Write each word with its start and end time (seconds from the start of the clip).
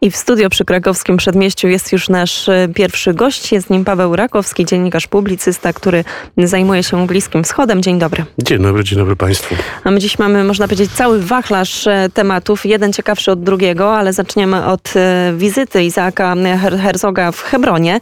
I 0.00 0.10
w 0.10 0.16
studio 0.16 0.50
przy 0.50 0.64
krakowskim 0.64 1.16
przedmieściu 1.16 1.68
jest 1.68 1.92
już 1.92 2.08
nasz 2.08 2.48
e, 2.48 2.68
pierwszy 2.74 3.14
gość. 3.14 3.52
Jest 3.52 3.70
nim 3.70 3.84
Paweł 3.84 4.16
Rakowski, 4.16 4.64
dziennikarz, 4.64 5.06
publicysta, 5.06 5.72
który 5.72 6.04
zajmuje 6.36 6.82
się 6.82 7.06
Bliskim 7.06 7.44
Wschodem. 7.44 7.82
Dzień 7.82 7.98
dobry. 7.98 8.24
Dzień 8.38 8.62
dobry, 8.62 8.84
dzień 8.84 8.98
dobry 8.98 9.16
Państwu. 9.16 9.54
A 9.84 9.90
my 9.90 10.00
dziś 10.00 10.18
mamy, 10.18 10.44
można 10.44 10.68
powiedzieć, 10.68 10.90
cały 10.92 11.22
wachlarz 11.22 11.86
e, 11.86 12.08
tematów, 12.14 12.66
jeden 12.66 12.92
ciekawszy 12.92 13.30
od 13.30 13.42
drugiego, 13.42 13.96
ale 13.96 14.12
zaczniemy 14.12 14.66
od 14.66 14.96
e, 14.96 15.32
wizyty 15.36 15.84
Izaaka 15.84 16.34
Herzoga 16.82 17.32
w 17.32 17.42
Hebronie. 17.42 18.00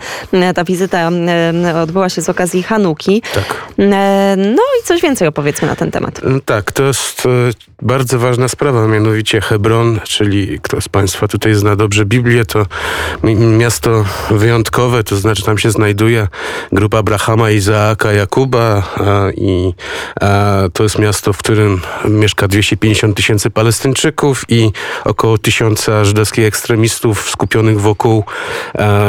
Ta 0.54 0.64
wizyta 0.64 1.10
odbyła 1.82 2.08
się 2.08 2.22
z 2.22 2.28
okazji 2.28 2.62
Hanuki. 2.62 3.22
Tak. 3.34 3.66
No 4.36 4.62
i 4.80 4.84
coś 4.84 5.02
więcej 5.02 5.28
opowiedzmy 5.28 5.68
na 5.68 5.76
ten 5.76 5.90
temat. 5.90 6.20
Tak, 6.44 6.72
to 6.72 6.82
jest 6.82 7.28
bardzo 7.82 8.18
ważna 8.18 8.48
sprawa, 8.48 8.86
mianowicie 8.86 9.40
Hebron, 9.40 10.00
czyli 10.04 10.58
kto 10.62 10.80
z 10.80 10.88
Państwa 10.88 11.28
tutaj 11.28 11.54
zna 11.54 11.76
dobrze 11.86 12.04
Biblię, 12.04 12.44
to 12.44 12.66
miasto 13.58 14.04
wyjątkowe, 14.30 15.04
to 15.04 15.16
znaczy 15.16 15.42
tam 15.42 15.58
się 15.58 15.70
znajduje 15.70 16.28
grupa 16.72 16.98
Abrahama, 16.98 17.50
Izaaka, 17.50 18.12
Jakuba 18.12 18.82
i 19.36 19.72
to 20.72 20.82
jest 20.82 20.98
miasto, 20.98 21.32
w 21.32 21.38
którym 21.38 21.80
mieszka 22.04 22.48
250 22.48 23.16
tysięcy 23.16 23.50
Palestyńczyków 23.50 24.44
i 24.48 24.72
około 25.04 25.38
tysiąca 25.38 26.04
żydowskich 26.04 26.44
ekstremistów 26.44 27.30
skupionych 27.30 27.80
wokół 27.80 28.24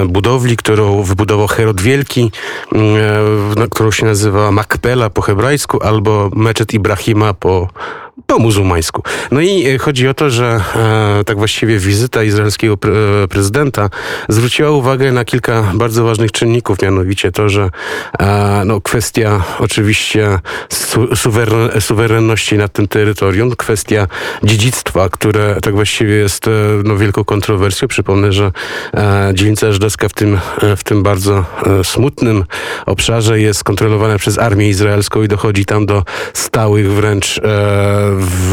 budowli, 0.07 0.57
którą 0.57 1.03
wybudował 1.03 1.47
Herod 1.47 1.81
Wielki, 1.81 2.31
którą 3.71 3.91
się 3.91 4.05
nazywa 4.05 4.51
Makpela 4.51 5.09
po 5.09 5.21
hebrajsku 5.21 5.83
albo 5.83 6.29
Meczet 6.35 6.73
Ibrahima 6.73 7.33
po 7.33 7.69
po 8.25 8.39
muzułmańsku. 8.39 9.03
No 9.31 9.41
i 9.41 9.67
e, 9.67 9.77
chodzi 9.77 10.07
o 10.07 10.13
to, 10.13 10.29
że 10.29 10.61
e, 10.75 11.23
tak 11.23 11.37
właściwie 11.37 11.79
wizyta 11.79 12.23
izraelskiego 12.23 12.77
pre, 12.77 12.91
e, 13.23 13.27
prezydenta 13.27 13.89
zwróciła 14.29 14.71
uwagę 14.71 15.11
na 15.11 15.25
kilka 15.25 15.71
bardzo 15.73 16.03
ważnych 16.03 16.31
czynników, 16.31 16.81
mianowicie 16.81 17.31
to, 17.31 17.49
że 17.49 17.69
e, 18.19 18.61
no, 18.65 18.81
kwestia 18.81 19.43
oczywiście 19.59 20.39
su, 20.69 21.15
suweren, 21.15 21.81
suwerenności 21.81 22.57
nad 22.57 22.73
tym 22.73 22.87
terytorium, 22.87 23.55
kwestia 23.55 24.07
dziedzictwa, 24.43 25.09
które 25.09 25.57
tak 25.61 25.75
właściwie 25.75 26.15
jest 26.15 26.47
e, 26.47 26.51
no, 26.83 26.97
wielką 26.97 27.23
kontrowersją. 27.23 27.87
Przypomnę, 27.87 28.31
że 28.31 28.51
e, 28.93 29.31
dzielnica 29.33 29.71
żydowska 29.71 30.09
w 30.09 30.13
tym, 30.13 30.39
w 30.77 30.83
tym 30.83 31.03
bardzo 31.03 31.45
smutnym 31.83 32.43
obszarze 32.85 33.39
jest 33.39 33.63
kontrolowana 33.63 34.17
przez 34.17 34.39
armię 34.39 34.69
izraelską 34.69 35.23
i 35.23 35.27
dochodzi 35.27 35.65
tam 35.65 35.85
do 35.85 36.03
stałych 36.33 36.91
wręcz 36.91 37.41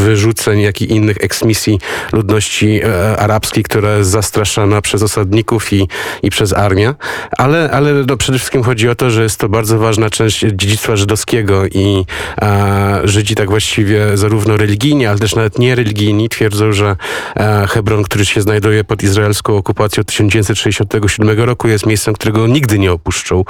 wyrzuceń, 0.05 0.60
jak 0.60 0.83
i 0.83 0.92
innych 0.92 1.16
eksmisji 1.20 1.78
ludności 2.12 2.80
e, 2.84 3.16
arabskiej, 3.16 3.64
która 3.64 3.96
jest 3.96 4.11
zastraszana 4.11 4.83
przez 4.83 5.02
osadników 5.02 5.72
i, 5.72 5.88
i 6.22 6.30
przez 6.30 6.52
armię. 6.52 6.94
Ale, 7.38 7.70
ale 7.70 7.92
no 7.92 8.16
przede 8.16 8.38
wszystkim 8.38 8.62
chodzi 8.62 8.88
o 8.88 8.94
to, 8.94 9.11
że 9.11 9.22
jest 9.22 9.41
to 9.41 9.48
bardzo 9.48 9.78
ważna 9.78 10.11
część 10.11 10.41
dziedzictwa 10.41 10.96
żydowskiego 10.96 11.66
i 11.66 12.05
e, 12.42 13.00
Żydzi 13.05 13.34
tak 13.34 13.50
właściwie 13.50 14.16
zarówno 14.16 14.56
religijni, 14.56 15.06
ale 15.06 15.19
też 15.19 15.34
nawet 15.34 15.58
niereligijni 15.58 16.28
twierdzą, 16.28 16.72
że 16.72 16.96
e, 17.36 17.66
Hebron, 17.66 18.05
który 18.05 18.24
się 18.27 18.42
znajduje 18.42 18.84
pod 18.84 19.02
izraelską 19.02 19.56
okupacją 19.56 20.00
od 20.00 20.06
1967 20.06 21.41
roku 21.41 21.68
jest 21.68 21.86
miejscem, 21.86 22.14
którego 22.14 22.46
nigdy 22.46 22.78
nie 22.78 22.92
opuszczą. 22.92 23.44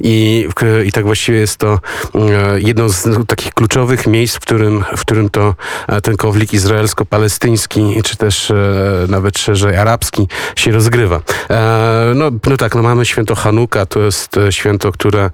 I, 0.00 0.48
i 0.86 0.92
tak 0.92 1.04
właściwie 1.04 1.38
jest 1.38 1.56
to 1.56 1.78
e, 2.14 2.60
jedno 2.60 2.88
z 2.88 3.26
takich 3.26 3.54
kluczowych 3.54 4.06
miejsc, 4.06 4.36
w 4.36 4.40
którym, 4.40 4.84
w 4.96 5.00
którym 5.00 5.28
to 5.28 5.49
ten 6.02 6.16
konflikt 6.16 6.54
izraelsko-palestyński, 6.54 8.02
czy 8.04 8.16
też 8.16 8.50
e, 8.50 8.54
nawet 9.08 9.38
szerzej 9.38 9.76
arabski 9.76 10.28
się 10.56 10.72
rozgrywa. 10.72 11.20
E, 11.50 12.12
no, 12.14 12.30
no 12.46 12.56
tak, 12.56 12.74
no 12.74 12.82
mamy 12.82 13.06
święto 13.06 13.34
Hanuka, 13.34 13.86
to 13.86 14.00
jest 14.00 14.36
e, 14.36 14.52
święto, 14.52 14.92
które 14.92 15.30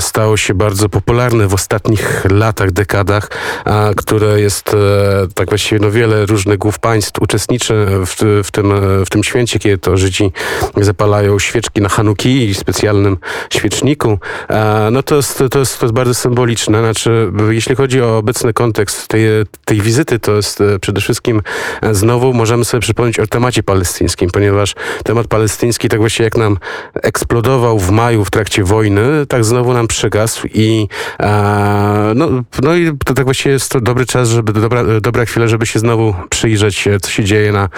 stało 0.00 0.36
się 0.36 0.54
bardzo 0.54 0.88
popularne 0.88 1.48
w 1.48 1.54
ostatnich 1.54 2.24
latach, 2.30 2.70
dekadach, 2.70 3.28
które 3.96 4.40
jest 4.40 4.76
tak 5.34 5.48
właściwie 5.48 5.80
no 5.80 5.90
wiele 5.90 6.26
różnych 6.26 6.58
głów 6.58 6.78
państw 6.78 7.22
uczestniczy 7.22 7.86
w, 8.06 8.42
w, 8.44 8.50
tym, 8.50 8.72
w 9.06 9.10
tym 9.10 9.24
święcie, 9.24 9.58
kiedy 9.58 9.78
to 9.78 9.96
Żydzi 9.96 10.32
zapalają 10.76 11.38
świeczki 11.38 11.80
na 11.80 11.88
Hanuki 11.88 12.48
i 12.48 12.54
specjalnym 12.54 13.16
świeczniku. 13.52 14.18
No 14.92 15.02
to 15.02 15.16
jest, 15.16 15.38
to 15.50 15.58
jest, 15.58 15.78
to 15.78 15.86
jest 15.86 15.94
bardzo 15.94 16.14
symboliczne. 16.14 16.80
Znaczy, 16.80 17.32
jeśli 17.50 17.76
chodzi 17.76 18.02
o 18.02 18.18
obecny 18.18 18.52
kontekst 18.52 19.08
tej, 19.08 19.24
tej 19.64 19.80
wizyty 19.80 20.18
to 20.18 20.36
jest 20.36 20.60
e, 20.60 20.78
przede 20.78 21.00
wszystkim 21.00 21.42
e, 21.82 21.94
znowu 21.94 22.32
możemy 22.32 22.64
sobie 22.64 22.80
przypomnieć 22.80 23.20
o 23.20 23.26
temacie 23.26 23.62
palestyńskim, 23.62 24.30
ponieważ 24.30 24.74
temat 25.04 25.26
palestyński 25.26 25.88
tak 25.88 26.00
właśnie 26.00 26.24
jak 26.24 26.36
nam 26.36 26.58
eksplodował 26.94 27.78
w 27.78 27.90
maju 27.90 28.24
w 28.24 28.30
trakcie 28.30 28.64
wojny, 28.64 29.26
tak 29.28 29.44
znowu 29.44 29.72
nam 29.72 29.88
przygasł 29.88 30.46
i 30.54 30.88
e, 31.20 32.12
no, 32.14 32.28
no 32.62 32.76
i 32.76 32.92
to 33.04 33.14
tak 33.14 33.24
właśnie 33.24 33.52
jest 33.52 33.72
to 33.72 33.80
dobry 33.80 34.06
czas, 34.06 34.28
żeby 34.28 34.52
dobra, 34.52 34.84
dobra 35.00 35.24
chwila, 35.24 35.48
żeby 35.48 35.66
się 35.66 35.78
znowu 35.78 36.14
przyjrzeć, 36.30 36.88
co 37.02 37.10
się 37.10 37.24
dzieje 37.24 37.52
na 37.52 37.68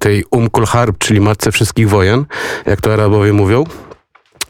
tej 0.00 0.24
Umkul 0.30 0.66
Harb, 0.66 0.98
czyli 0.98 1.20
matce 1.20 1.52
wszystkich 1.52 1.88
wojen, 1.88 2.24
jak 2.66 2.80
to 2.80 2.92
Arabowie 2.92 3.32
mówią. 3.32 3.64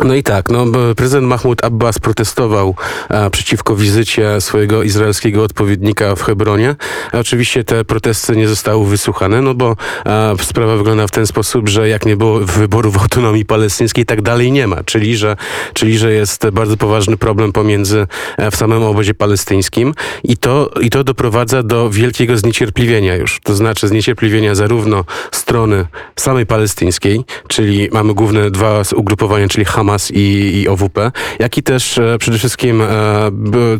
No 0.04 0.14
i 0.14 0.22
tak, 0.22 0.50
no, 0.50 0.66
prezydent 0.96 1.26
Mahmoud 1.26 1.64
Abbas 1.64 1.98
protestował 1.98 2.74
a, 3.08 3.30
przeciwko 3.30 3.76
wizycie 3.76 4.40
swojego 4.40 4.82
izraelskiego 4.82 5.42
odpowiednika 5.42 6.16
w 6.16 6.22
Hebronie. 6.22 6.76
A 7.12 7.18
oczywiście 7.18 7.64
te 7.64 7.84
protesty 7.84 8.36
nie 8.36 8.48
zostały 8.48 8.86
wysłuchane, 8.86 9.42
no 9.42 9.54
bo 9.54 9.76
a, 10.04 10.32
sprawa 10.42 10.76
wygląda 10.76 11.06
w 11.06 11.10
ten 11.10 11.26
sposób, 11.26 11.68
że 11.68 11.88
jak 11.88 12.06
nie 12.06 12.16
było 12.16 12.38
wyborów 12.38 13.02
autonomii 13.02 13.44
palestyńskiej, 13.44 14.06
tak 14.06 14.22
dalej 14.22 14.52
nie 14.52 14.66
ma. 14.66 14.82
Czyli 14.84 15.16
że, 15.16 15.36
czyli, 15.74 15.98
że 15.98 16.12
jest 16.12 16.50
bardzo 16.50 16.76
poważny 16.76 17.16
problem 17.16 17.52
pomiędzy 17.52 18.06
e, 18.38 18.50
w 18.50 18.56
samym 18.56 18.82
obozie 18.82 19.14
palestyńskim 19.14 19.94
i 20.24 20.36
to, 20.36 20.70
i 20.80 20.90
to 20.90 21.04
doprowadza 21.04 21.62
do 21.62 21.90
wielkiego 21.90 22.36
zniecierpliwienia 22.36 23.16
już. 23.16 23.40
To 23.42 23.54
znaczy 23.54 23.88
zniecierpliwienia 23.88 24.54
zarówno 24.54 25.04
strony 25.32 25.86
samej 26.16 26.46
palestyńskiej, 26.46 27.24
czyli 27.48 27.88
mamy 27.92 28.14
główne 28.14 28.50
dwa 28.50 28.82
ugrupowania, 28.96 29.48
czyli 29.48 29.64
Hamas 29.64 29.91
Hamas 29.92 30.10
i, 30.10 30.60
i 30.62 30.68
OWP, 30.68 31.12
jak 31.38 31.58
i 31.58 31.62
też 31.62 31.98
e, 31.98 32.16
przede 32.18 32.38
wszystkim 32.38 32.80
e, 32.82 32.86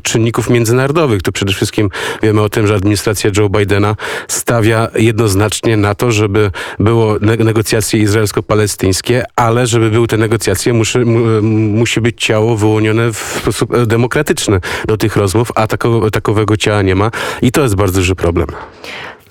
czynników 0.03 0.51
międzynarodowych. 0.51 1.23
Tu 1.23 1.33
przede 1.33 1.53
wszystkim 1.53 1.91
wiemy 2.23 2.41
o 2.41 2.49
tym, 2.49 2.67
że 2.67 2.75
administracja 2.75 3.31
Joe 3.37 3.49
Bidena 3.49 3.97
stawia 4.29 4.89
jednoznacznie 4.95 5.77
na 5.77 5.95
to, 5.95 6.13
żeby 6.13 6.51
było 6.79 7.17
negocjacje 7.21 8.01
izraelsko-palestyńskie, 8.01 9.23
ale 9.37 9.67
żeby 9.67 9.91
były 9.91 10.07
te 10.07 10.17
negocjacje, 10.17 10.73
musi, 10.73 10.99
musi 10.99 12.01
być 12.01 12.25
ciało 12.25 12.57
wyłonione 12.57 13.13
w 13.13 13.17
sposób 13.17 13.75
e, 13.75 13.87
demokratyczny 13.87 14.61
do 14.87 14.97
tych 14.97 15.17
rozmów, 15.17 15.53
a 15.55 15.67
tako, 15.67 16.11
takowego 16.11 16.57
ciała 16.57 16.83
nie 16.83 16.95
ma 16.95 17.11
i 17.43 17.53
to 17.53 17.63
jest 17.63 17.75
bardzo 17.75 18.01
duży 18.01 18.15
problem. 18.15 18.47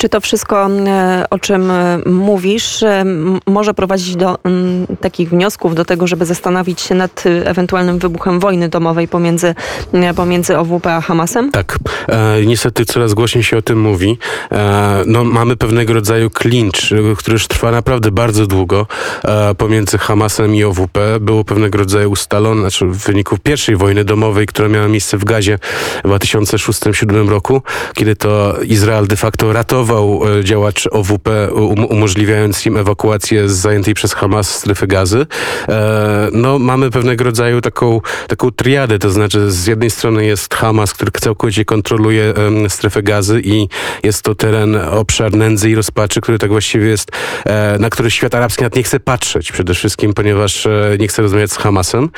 Czy 0.01 0.09
to 0.09 0.21
wszystko, 0.21 0.69
e, 0.87 1.25
o 1.29 1.39
czym 1.39 1.71
e, 1.71 1.99
mówisz, 2.05 2.83
e, 2.83 3.05
może 3.45 3.73
prowadzić 3.73 4.15
do 4.15 4.37
takich 5.01 5.29
wniosków, 5.29 5.75
do 5.75 5.85
tego, 5.85 6.07
żeby 6.07 6.25
zastanowić 6.25 6.81
się 6.81 6.95
nad 6.95 7.23
ewentualnym 7.45 7.99
wybuchem 7.99 8.39
wojny 8.39 8.69
domowej 8.69 9.07
pomiędzy, 9.07 9.55
pomiędzy 10.15 10.57
OWP 10.57 10.95
a 10.95 11.01
Hamasem? 11.01 11.51
Tak. 11.51 11.79
E, 12.07 12.45
niestety 12.45 12.85
coraz 12.85 13.13
głośniej 13.13 13.43
się 13.43 13.57
o 13.57 13.61
tym 13.61 13.81
mówi. 13.81 14.17
E, 14.51 15.03
no, 15.05 15.23
mamy 15.23 15.57
pewnego 15.57 15.93
rodzaju 15.93 16.29
klincz, 16.29 16.93
który 17.17 17.33
już 17.33 17.47
trwa 17.47 17.71
naprawdę 17.71 18.11
bardzo 18.11 18.47
długo 18.47 18.87
e, 19.23 19.55
pomiędzy 19.55 19.97
Hamasem 19.97 20.55
i 20.55 20.63
OWP. 20.63 21.19
Było 21.19 21.43
pewnego 21.43 21.77
rodzaju 21.77 22.11
ustalone, 22.11 22.61
znaczy 22.61 22.85
w 22.85 22.97
wyniku 22.97 23.37
pierwszej 23.43 23.75
wojny 23.75 24.03
domowej, 24.03 24.47
która 24.47 24.67
miała 24.67 24.87
miejsce 24.87 25.17
w 25.17 25.23
Gazie 25.23 25.59
w 26.03 26.07
2006-2007 26.07 27.29
roku, 27.29 27.61
kiedy 27.93 28.15
to 28.15 28.55
Izrael 28.63 29.07
de 29.07 29.15
facto 29.15 29.53
ratował 29.53 29.90
E, 29.91 30.43
działacz 30.43 30.87
OWP, 30.91 31.51
um, 31.53 31.85
umożliwiając 31.85 32.65
im 32.65 32.77
ewakuację 32.77 33.49
z 33.49 33.51
zajętej 33.51 33.93
przez 33.93 34.13
Hamas 34.13 34.55
strefy 34.55 34.87
gazy. 34.87 35.25
E, 35.69 36.29
no, 36.31 36.59
mamy 36.59 36.91
pewnego 36.91 37.23
rodzaju 37.23 37.61
taką, 37.61 38.01
taką 38.27 38.51
triadę, 38.51 38.99
to 38.99 39.09
znaczy 39.09 39.51
z 39.51 39.67
jednej 39.67 39.89
strony 39.89 40.25
jest 40.25 40.55
Hamas, 40.55 40.93
który 40.93 41.11
całkowicie 41.11 41.65
kontroluje 41.65 42.33
strefę 42.67 43.03
gazy 43.03 43.41
i 43.43 43.67
jest 44.03 44.21
to 44.21 44.35
teren, 44.35 44.75
obszar 44.75 45.33
nędzy 45.33 45.69
i 45.69 45.75
rozpaczy, 45.75 46.21
który 46.21 46.39
tak 46.39 46.49
właściwie 46.49 46.87
jest, 46.87 47.11
e, 47.45 47.79
na 47.79 47.89
który 47.89 48.11
świat 48.11 48.35
arabski 48.35 48.63
nawet 48.63 48.75
nie 48.75 48.83
chce 48.83 48.99
patrzeć 48.99 49.51
przede 49.51 49.73
wszystkim, 49.73 50.13
ponieważ 50.13 50.67
nie 50.99 51.07
chce 51.07 51.21
rozmawiać 51.21 51.51
z 51.51 51.57
Hamasem. 51.57 52.09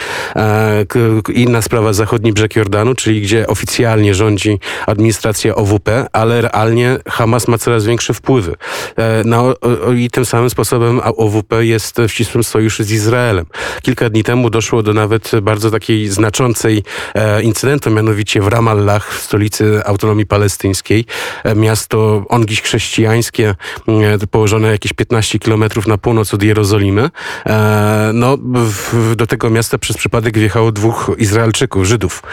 Inna 1.34 1.62
sprawa, 1.62 1.94
zachodni 1.94 2.34
brzeg 2.34 2.56
Jordanu, 2.56 2.96
czyli 2.96 3.22
gdzie 3.22 3.48
oficjalnie 3.48 4.16
rządzi 4.16 4.60
administracja 4.88 5.56
OWP, 5.56 6.08
ale 6.14 6.42
realnie 6.42 6.98
Hamas 7.08 7.48
ma 7.48 7.53
ma 7.54 7.58
coraz 7.58 7.86
większe 7.86 8.14
wpływy. 8.14 8.56
No, 9.26 9.54
I 9.96 10.10
tym 10.10 10.26
samym 10.26 10.50
sposobem 10.50 11.02
OWP 11.04 11.66
jest 11.66 11.98
w 11.98 12.12
ścisłym 12.12 12.44
sojuszu 12.44 12.84
z 12.84 12.92
Izraelem. 12.92 13.46
Kilka 13.82 14.10
dni 14.10 14.24
temu 14.24 14.50
doszło 14.50 14.84
do 14.84 14.94
nawet 14.94 15.32
bardzo 15.42 15.72
takiej 15.72 16.10
znaczącej 16.10 16.84
incydentu, 17.44 17.92
mianowicie 17.92 18.42
w 18.42 18.48
Ramallah, 18.48 19.14
w 19.14 19.22
stolicy 19.22 19.86
autonomii 19.86 20.26
palestyńskiej. 20.26 21.06
Miasto 21.56 22.26
ongiś 22.30 22.62
chrześcijańskie, 22.62 23.56
położone 24.32 24.72
jakieś 24.72 24.94
15 24.94 25.40
kilometrów 25.40 25.88
na 25.88 25.98
północ 25.98 26.34
od 26.34 26.44
Jerozolimy. 26.44 27.10
No, 28.14 28.38
do 29.16 29.28
tego 29.28 29.50
miasta 29.50 29.78
przez 29.78 29.98
przypadek 29.98 30.38
wjechało 30.38 30.72
dwóch 30.72 31.12
Izraelczyków, 31.18 31.86
Żydów. 31.86 32.24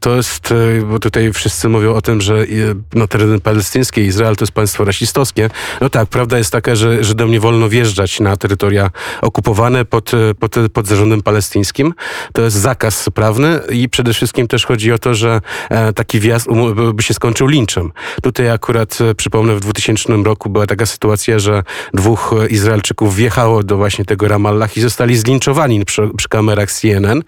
To 0.00 0.16
jest, 0.16 0.54
bo 0.90 0.98
tutaj 0.98 1.32
wszyscy 1.32 1.68
mówią 1.68 1.94
o 1.94 2.02
tym, 2.02 2.20
że 2.20 2.46
no, 2.94 3.08
tereny 3.08 3.40
palestyńskie, 3.40 4.04
Izrael 4.04 4.29
to 4.36 4.44
jest 4.44 4.52
państwo 4.52 4.84
rasistowskie. 4.84 5.50
No 5.80 5.90
tak, 5.90 6.08
prawda 6.08 6.38
jest 6.38 6.52
taka, 6.52 6.74
że 6.74 7.04
Żydom 7.04 7.30
nie 7.30 7.40
wolno 7.40 7.68
wjeżdżać 7.68 8.20
na 8.20 8.36
terytoria 8.36 8.90
okupowane 9.22 9.84
pod, 9.84 10.10
pod, 10.38 10.54
pod 10.72 10.86
zarządem 10.86 11.22
palestyńskim. 11.22 11.94
To 12.32 12.42
jest 12.42 12.56
zakaz 12.56 13.10
prawny 13.14 13.60
i 13.70 13.88
przede 13.88 14.14
wszystkim 14.14 14.48
też 14.48 14.66
chodzi 14.66 14.92
o 14.92 14.98
to, 14.98 15.14
że 15.14 15.40
e, 15.70 15.92
taki 15.92 16.20
wjazd 16.20 16.48
by 16.94 17.02
się 17.02 17.14
skończył 17.14 17.46
linczem. 17.46 17.92
Tutaj 18.22 18.50
akurat, 18.50 18.98
e, 19.00 19.14
przypomnę, 19.14 19.54
w 19.54 19.60
2000 19.60 20.12
roku 20.24 20.50
była 20.50 20.66
taka 20.66 20.86
sytuacja, 20.86 21.38
że 21.38 21.62
dwóch 21.94 22.34
Izraelczyków 22.48 23.16
wjechało 23.16 23.62
do 23.62 23.76
właśnie 23.76 24.04
tego 24.04 24.28
Ramallah 24.28 24.76
i 24.76 24.80
zostali 24.80 25.16
zlinczowani 25.16 25.84
przy, 25.84 26.08
przy 26.16 26.28
kamerach 26.28 26.72
CNN. 26.72 27.22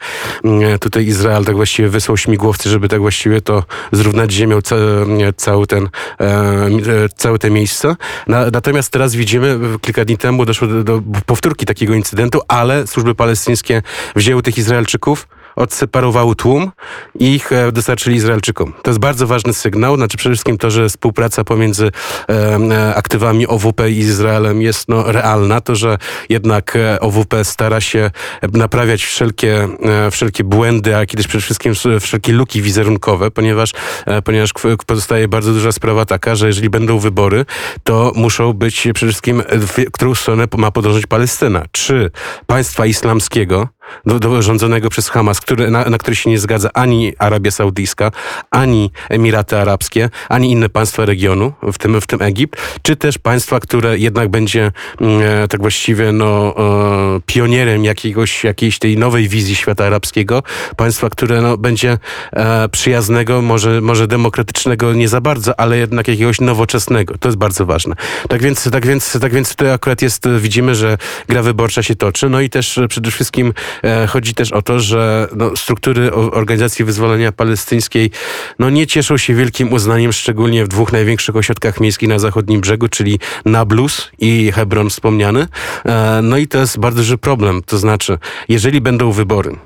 E, 0.44 0.78
tutaj 0.78 1.06
Izrael 1.06 1.44
tak 1.44 1.56
właściwie 1.56 1.88
wysłał 1.88 2.16
śmigłowcy, 2.16 2.68
żeby 2.70 2.88
tak 2.88 3.00
właściwie 3.00 3.40
to 3.40 3.64
zrównać 3.92 4.32
ziemią 4.32 4.58
cały 5.36 5.66
ten, 5.66 5.88
całe 7.16 7.38
te 7.38 7.50
miejsce. 7.50 7.96
Natomiast 8.26 8.92
teraz 8.92 9.14
widzimy, 9.14 9.58
kilka 9.80 10.04
dni 10.04 10.18
temu 10.18 10.44
doszło 10.44 10.68
do, 10.68 10.84
do 10.84 11.02
powtórki 11.26 11.66
takiego 11.66 11.94
incydentu, 11.94 12.40
ale 12.48 12.86
służby 12.86 13.14
palestyńskie 13.14 13.82
wzięły 14.16 14.42
tych 14.42 14.58
Izraelczyków, 14.58 15.28
odseparowały 15.56 16.36
tłum 16.36 16.70
i 17.18 17.34
ich 17.34 17.52
e, 17.52 17.72
dostarczyli 17.72 18.16
Izraelczykom. 18.16 18.72
To 18.82 18.90
jest 18.90 19.00
bardzo 19.00 19.26
ważny 19.26 19.54
sygnał, 19.54 19.96
znaczy 19.96 20.16
przede 20.16 20.34
wszystkim 20.34 20.58
to, 20.58 20.70
że 20.70 20.88
współpraca 20.88 21.44
pomiędzy 21.44 21.90
e, 22.28 22.94
aktywami 22.94 23.46
OWP 23.46 23.90
i 23.90 23.98
Izraelem 23.98 24.62
jest 24.62 24.88
no, 24.88 25.12
realna, 25.12 25.60
to, 25.60 25.76
że 25.76 25.98
jednak 26.28 26.76
e, 26.76 27.00
OWP 27.00 27.44
stara 27.44 27.80
się 27.80 28.10
naprawiać 28.52 29.04
wszelkie, 29.04 29.68
wszelkie 30.10 30.44
błędy, 30.44 30.96
a 30.96 31.06
też 31.06 31.28
przede 31.28 31.42
wszystkim 31.42 31.72
wszelkie 32.00 32.32
luki 32.32 32.62
wizerunkowe, 32.62 33.30
ponieważ, 33.30 33.72
ponieważ 34.24 34.50
pozostaje 34.86 35.28
bardzo 35.28 35.52
duża 35.52 35.72
sprawa 35.72 36.04
taka, 36.04 36.34
że 36.34 36.46
jeżeli 36.46 36.70
będą 36.70 36.98
wybory, 36.98 37.44
to 37.84 38.12
muszą 38.14 38.52
być 38.52 38.88
przede 38.94 39.12
wszystkim, 39.12 39.42
w 39.48 39.90
którą 39.92 40.14
stronę 40.14 40.44
ma 40.56 40.70
podążać 40.70 41.06
Palestyna. 41.06 41.64
Czy 41.72 42.10
państwa 42.46 42.86
islamskiego, 42.86 43.68
do, 44.06 44.18
do, 44.18 44.42
rządzonego 44.42 44.90
przez 44.90 45.08
Hamas, 45.08 45.40
który, 45.40 45.70
na, 45.70 45.84
na 45.84 45.98
który 45.98 46.16
się 46.16 46.30
nie 46.30 46.38
zgadza 46.38 46.70
ani 46.74 47.12
Arabia 47.18 47.50
Saudyjska, 47.50 48.10
ani 48.50 48.90
Emiraty 49.10 49.58
Arabskie, 49.58 50.10
ani 50.28 50.50
inne 50.50 50.68
państwa 50.68 51.04
regionu, 51.04 51.52
w 51.62 51.78
tym, 51.78 52.00
w 52.00 52.06
tym 52.06 52.22
Egipt, 52.22 52.60
czy 52.82 52.96
też 52.96 53.18
państwa, 53.18 53.60
które 53.60 53.98
jednak 53.98 54.28
będzie 54.28 54.72
mm, 55.00 55.22
e, 55.22 55.48
tak 55.48 55.60
właściwie 55.60 56.12
no, 56.12 56.54
e, 57.16 57.20
pionierem 57.26 57.84
jakiegoś, 57.84 58.44
jakiejś 58.44 58.78
tej 58.78 58.98
nowej 58.98 59.28
wizji 59.28 59.56
świata 59.56 59.86
arabskiego, 59.86 60.42
państwa, 60.76 61.10
które 61.10 61.40
no, 61.40 61.56
będzie 61.56 61.98
e, 62.32 62.68
przyjaznego, 62.68 63.42
może, 63.42 63.80
może 63.80 64.06
demokratycznego 64.06 64.92
nie 64.94 65.08
za 65.08 65.20
bardzo, 65.20 65.60
ale 65.60 65.78
jednak 65.78 66.08
jakiegoś 66.08 66.40
nowoczesnego. 66.40 67.18
To 67.18 67.28
jest 67.28 67.38
bardzo 67.38 67.66
ważne. 67.66 67.94
Tak 68.28 68.42
więc, 68.42 68.70
tak 68.70 68.86
więc, 68.86 69.18
tak 69.20 69.32
więc 69.32 69.50
tutaj 69.50 69.72
akurat 69.72 70.02
jest, 70.02 70.28
widzimy, 70.38 70.74
że 70.74 70.98
gra 71.28 71.42
wyborcza 71.42 71.82
się 71.82 71.94
toczy, 71.96 72.28
no 72.28 72.40
i 72.40 72.50
też 72.50 72.80
przede 72.88 73.10
wszystkim 73.10 73.52
E, 73.52 73.71
chodzi 74.08 74.34
też 74.34 74.52
o 74.52 74.62
to, 74.62 74.80
że 74.80 75.28
no, 75.36 75.56
struktury 75.56 76.12
Organizacji 76.12 76.84
Wyzwolenia 76.84 77.32
Palestyńskiej 77.32 78.10
no, 78.58 78.70
nie 78.70 78.86
cieszą 78.86 79.16
się 79.16 79.34
wielkim 79.34 79.72
uznaniem, 79.72 80.12
szczególnie 80.12 80.64
w 80.64 80.68
dwóch 80.68 80.92
największych 80.92 81.36
ośrodkach 81.36 81.80
miejskich 81.80 82.08
na 82.08 82.18
zachodnim 82.18 82.60
brzegu, 82.60 82.88
czyli 82.88 83.18
Nablus 83.44 84.10
i 84.18 84.52
Hebron 84.52 84.90
wspomniany. 84.90 85.46
E, 85.84 86.20
no 86.22 86.36
i 86.36 86.48
to 86.48 86.58
jest 86.58 86.78
bardzo 86.78 86.98
duży 86.98 87.18
problem. 87.18 87.62
To 87.62 87.78
znaczy, 87.78 88.18
jeżeli 88.48 88.80
będą 88.80 89.12
wybory, 89.12 89.56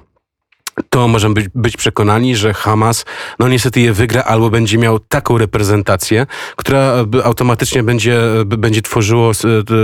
to 0.91 1.09
możemy 1.09 1.35
być, 1.35 1.47
być, 1.55 1.77
przekonani, 1.77 2.37
że 2.37 2.55
Hamas 2.55 3.05
no 3.39 3.49
niestety 3.49 3.81
je 3.81 3.93
wygra 3.93 4.23
albo 4.23 4.51
będzie 4.51 4.79
miał 4.79 4.99
taką 4.99 5.39
reprezentację, 5.39 6.27
która 6.57 6.93
automatycznie 7.25 7.83
będzie, 7.83 8.21
będzie 8.47 8.83
tworzyło 8.83 9.33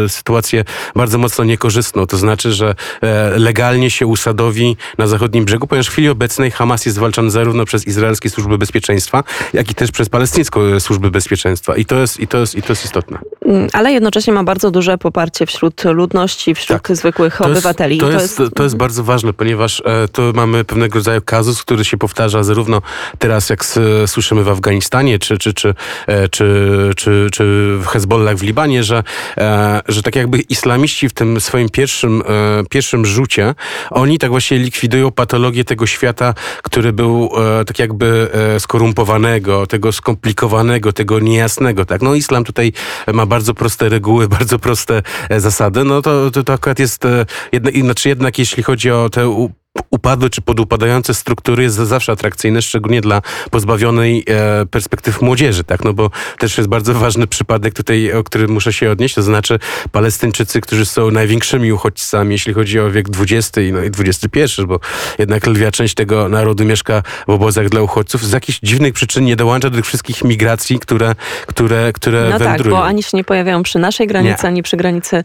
sytuację 0.09 0.65
bardzo 0.97 1.19
mocno 1.19 1.45
niekorzystną. 1.45 2.07
To 2.07 2.17
znaczy, 2.17 2.53
że 2.53 2.75
e, 3.03 3.39
legalnie 3.39 3.91
się 3.91 4.07
usadowi 4.07 4.77
na 4.99 5.07
zachodnim 5.07 5.45
brzegu, 5.45 5.67
ponieważ 5.67 5.87
w 5.87 5.91
chwili 5.91 6.09
obecnej 6.09 6.51
Hamas 6.51 6.87
jest 6.87 6.97
zwalczany 6.97 7.31
zarówno 7.31 7.65
przez 7.65 7.87
izraelskie 7.87 8.31
służby 8.31 8.59
bezpieczeństwa, 8.59 9.25
jak 9.53 9.71
i 9.71 9.75
też 9.75 9.91
przez 9.91 10.09
palestyńską 10.09 10.61
e, 10.61 10.81
służby 10.81 11.11
bezpieczeństwa. 11.11 11.77
I 11.77 11.85
to 11.85 11.97
jest, 11.97 12.21
i 12.21 12.27
to 12.27 12.39
jest, 12.39 12.55
i 12.55 12.63
to 12.63 12.73
jest 12.73 12.85
istotne. 12.85 13.19
Mm, 13.45 13.69
ale 13.73 13.93
jednocześnie 13.93 14.33
ma 14.33 14.45
bardzo 14.45 14.71
duże 14.71 14.99
poparcie 14.99 15.47
wśród 15.47 15.85
ludności, 15.85 16.55
wśród 16.55 16.83
tak. 16.83 16.97
zwykłych 16.97 17.37
to 17.37 17.45
obywateli. 17.45 17.97
Jest, 17.97 18.07
to, 18.07 18.13
to, 18.13 18.23
jest, 18.23 18.39
jest, 18.39 18.55
to 18.55 18.63
jest 18.63 18.77
bardzo 18.77 19.05
ważne, 19.05 19.33
ponieważ 19.33 19.83
e, 19.87 20.09
to 20.09 20.33
mamy 20.35 20.65
pewne 20.65 20.82
pewnego 20.83 20.99
rodzaju 20.99 21.23
kazus, 21.23 21.63
który 21.63 21.85
się 21.85 21.97
powtarza 21.97 22.43
zarówno 22.43 22.83
teraz, 23.19 23.51
jak 23.51 23.65
słyszymy 24.07 24.45
w 24.45 24.49
Afganistanie, 24.49 25.19
czy, 25.19 25.39
czy, 25.39 25.55
czy, 25.55 25.75
e, 26.07 26.29
czy, 26.29 26.91
czy, 26.97 27.29
czy 27.33 27.77
w 27.83 27.87
Hezbollah 27.87 28.37
w 28.37 28.43
Libanie, 28.43 28.85
że, 28.85 29.03
e, 29.39 29.81
że 29.89 30.03
tak 30.03 30.17
jakby 30.17 30.39
islamiści 30.39 31.09
w 31.09 31.13
tym 31.13 31.41
swoim 31.41 31.69
pierwszym, 31.69 32.23
e, 32.23 32.65
pierwszym 32.71 33.07
rzucie, 33.07 33.55
oni 33.91 34.19
tak 34.19 34.31
właśnie 34.31 34.59
likwidują 34.59 35.11
patologię 35.11 35.65
tego 35.65 35.87
świata, 35.87 36.35
który 36.63 36.93
był 36.93 37.31
tak 37.67 37.79
jakby 37.79 38.29
skorumpowanego, 38.59 39.67
tego 39.67 39.93
skomplikowanego, 39.93 40.93
tego 40.93 41.21
niejasnego. 41.21 41.85
Tak? 41.85 42.03
No 42.03 42.15
islam 42.15 42.45
tutaj 42.45 42.73
ma 43.13 43.27
bardzo 43.27 43.55
proste 43.55 43.89
reguły, 43.89 44.29
bardzo 44.39 44.59
proste 44.59 45.03
zasady. 45.37 45.85
No 45.85 46.03
to, 46.03 46.31
to, 46.31 46.43
to 46.43 46.53
akurat 46.53 46.79
jest, 46.79 47.05
jednak, 47.53 47.75
znaczy 47.75 48.09
jednak 48.09 48.39
jeśli 48.39 48.63
chodzi 48.63 48.91
o 48.91 49.11
te 49.11 49.53
upadłe 49.93 50.31
czy 50.31 50.43
podupadające 50.43 51.15
struktury 51.15 51.63
jest 51.63 51.77
zawsze 51.77 52.13
atrakcyjne, 52.13 52.63
szczególnie 52.63 53.01
dla 53.01 53.23
pozbawionej 53.51 54.25
e, 54.29 54.67
perspektyw 54.67 55.23
młodzieży, 55.23 55.65
tak? 55.65 55.85
No 55.85 55.93
bo 55.93 56.11
też 56.39 56.59
jest 56.59 56.71
bardzo 56.71 56.95
ważny 56.95 57.27
przypadek 57.27 57.75
tutaj, 57.75 58.13
o 58.13 58.25
którym 58.25 58.51
muszę 58.51 58.73
się 58.73 58.91
odnieść, 58.91 59.15
to 59.15 59.23
znaczy 59.23 59.59
Palestyńczycy, 59.93 60.61
którzy 60.61 60.87
są 60.87 61.11
największymi 61.11 61.73
uchodźcami, 61.73 62.33
jeśli 62.33 62.53
chodzi 62.53 62.81
o 62.81 62.91
wiek 62.91 63.07
XX 63.21 63.53
no 63.73 63.85
i 63.85 63.91
XXI, 64.09 64.63
bo 64.67 64.81
jednak 65.19 65.47
lwia 65.47 65.71
część 65.71 65.95
tego 65.95 66.29
narodu 66.29 66.65
mieszka 66.65 67.03
w 67.27 67.31
obozach 67.31 67.69
dla 67.69 67.83
uchodźców, 67.83 68.25
z 68.25 68.33
jakichś 68.33 68.59
dziwnych 68.63 68.95
przyczyn 68.95 69.25
nie 69.25 69.37
dołącza 69.37 69.71
do 69.71 69.77
tych 69.77 69.87
wszystkich 69.87 70.25
migracji, 70.25 70.79
które, 70.79 71.15
które, 71.47 71.93
które 71.93 72.23
no 72.31 72.39
wędrują. 72.39 72.57
tak, 72.57 72.69
bo 72.71 72.85
ani 72.85 73.03
się 73.03 73.17
nie 73.17 73.25
pojawiają 73.25 73.63
przy 73.63 73.79
naszej 73.79 74.07
granicy, 74.07 74.43
nie. 74.43 74.49
ani 74.49 74.63
przy 74.63 74.77
granicy 74.77 75.25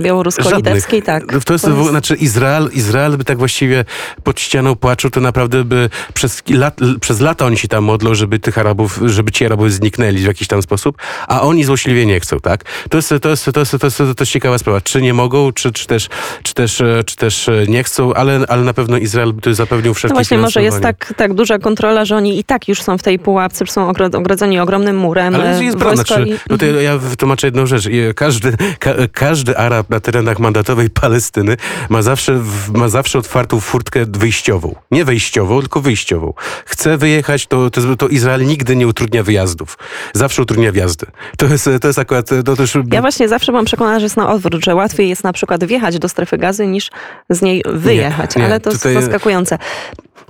białorusko-litewskiej, 0.00 1.02
tak. 1.02 1.26
To 1.26 1.34
jest, 1.34 1.46
to 1.46 1.52
jest... 1.52 1.90
znaczy 1.90 2.14
Izrael, 2.14 2.70
Izrael 2.72 3.16
by 3.16 3.24
tak 3.24 3.38
właściwie 3.38 3.73
pod 4.22 4.40
ścianą 4.40 4.76
płaczu, 4.76 5.10
to 5.10 5.20
naprawdę 5.20 5.64
by 5.64 5.90
przez, 6.14 6.42
lat, 6.48 6.80
przez 7.00 7.20
lata 7.20 7.46
oni 7.46 7.58
się 7.58 7.68
tam 7.68 7.84
modlą, 7.84 8.14
żeby 8.14 8.38
tych 8.38 8.58
Arabów, 8.58 9.00
żeby 9.04 9.32
ci 9.32 9.46
Arabowie 9.46 9.70
zniknęli 9.70 10.18
w 10.18 10.26
jakiś 10.26 10.48
tam 10.48 10.62
sposób, 10.62 10.96
a 11.28 11.42
oni 11.42 11.64
złośliwie 11.64 12.06
nie 12.06 12.20
chcą, 12.20 12.40
tak? 12.40 12.64
To 12.90 12.98
jest, 12.98 13.08
to 13.08 13.28
jest, 13.28 13.44
to 13.44 13.60
jest, 13.60 13.78
to 13.80 13.86
jest, 13.86 13.98
to 13.98 14.04
jest 14.20 14.32
ciekawa 14.32 14.58
sprawa. 14.58 14.80
Czy 14.80 15.02
nie 15.02 15.14
mogą, 15.14 15.52
czy, 15.52 15.72
czy, 15.72 15.86
też, 15.86 16.08
czy, 16.42 16.54
też, 16.54 16.82
czy 17.06 17.16
też 17.16 17.50
nie 17.68 17.84
chcą, 17.84 18.14
ale, 18.14 18.40
ale 18.48 18.62
na 18.62 18.74
pewno 18.74 18.96
Izrael 18.96 19.32
by 19.32 19.54
zapewnił 19.54 19.94
wszelkie 19.94 20.12
No 20.12 20.16
właśnie, 20.16 20.38
może 20.38 20.62
jest 20.62 20.80
tak, 20.80 21.14
tak 21.16 21.34
duża 21.34 21.58
kontrola, 21.58 22.04
że 22.04 22.16
oni 22.16 22.38
i 22.38 22.44
tak 22.44 22.68
już 22.68 22.82
są 22.82 22.98
w 22.98 23.02
tej 23.02 23.18
pułapce, 23.18 23.66
są 23.66 23.88
ogrodzeni 24.12 24.60
ogromnym 24.60 24.96
murem. 24.96 25.34
Ale 25.34 25.64
jest 25.64 25.78
prawda, 25.78 26.04
czy, 26.04 26.28
i... 26.28 26.38
tutaj 26.48 26.84
ja 26.84 26.98
wytłumaczę 26.98 27.46
jedną 27.46 27.66
rzecz. 27.66 27.88
Każdy, 28.16 28.56
ka, 28.78 28.94
każdy 29.12 29.58
Arab 29.58 29.90
na 29.90 30.00
terenach 30.00 30.38
mandatowej 30.38 30.90
Palestyny 30.90 31.56
ma 31.88 32.02
zawsze, 32.02 32.42
ma 32.74 32.88
zawsze 32.88 33.18
otwartą 33.18 33.60
furtkę 33.64 34.04
wyjściową. 34.08 34.74
Nie 34.90 35.04
wejściową, 35.04 35.60
tylko 35.60 35.80
wyjściową. 35.80 36.32
Chce 36.66 36.98
wyjechać, 36.98 37.46
to, 37.46 37.70
to, 37.70 37.96
to 37.96 38.08
Izrael 38.08 38.46
nigdy 38.46 38.76
nie 38.76 38.86
utrudnia 38.86 39.22
wyjazdów. 39.22 39.78
Zawsze 40.12 40.42
utrudnia 40.42 40.72
wjazdy. 40.72 41.06
To 41.36 41.46
jest, 41.46 41.70
to 41.80 41.86
jest 41.86 41.98
akurat... 41.98 42.30
To 42.44 42.56
też... 42.56 42.78
Ja 42.92 43.00
właśnie 43.00 43.28
zawsze 43.28 43.52
mam 43.52 43.64
przekonana, 43.64 43.98
że 44.00 44.04
jest 44.04 44.16
na 44.16 44.30
odwrót, 44.30 44.64
że 44.64 44.74
łatwiej 44.74 45.08
jest 45.08 45.24
na 45.24 45.32
przykład 45.32 45.64
wjechać 45.64 45.98
do 45.98 46.08
strefy 46.08 46.38
gazy 46.38 46.66
niż 46.66 46.90
z 47.30 47.42
niej 47.42 47.62
wyjechać. 47.66 48.36
Nie, 48.36 48.40
nie. 48.40 48.46
Ale 48.46 48.60
to 48.60 48.70
jest 48.70 48.82
zaskakujące. 48.82 49.58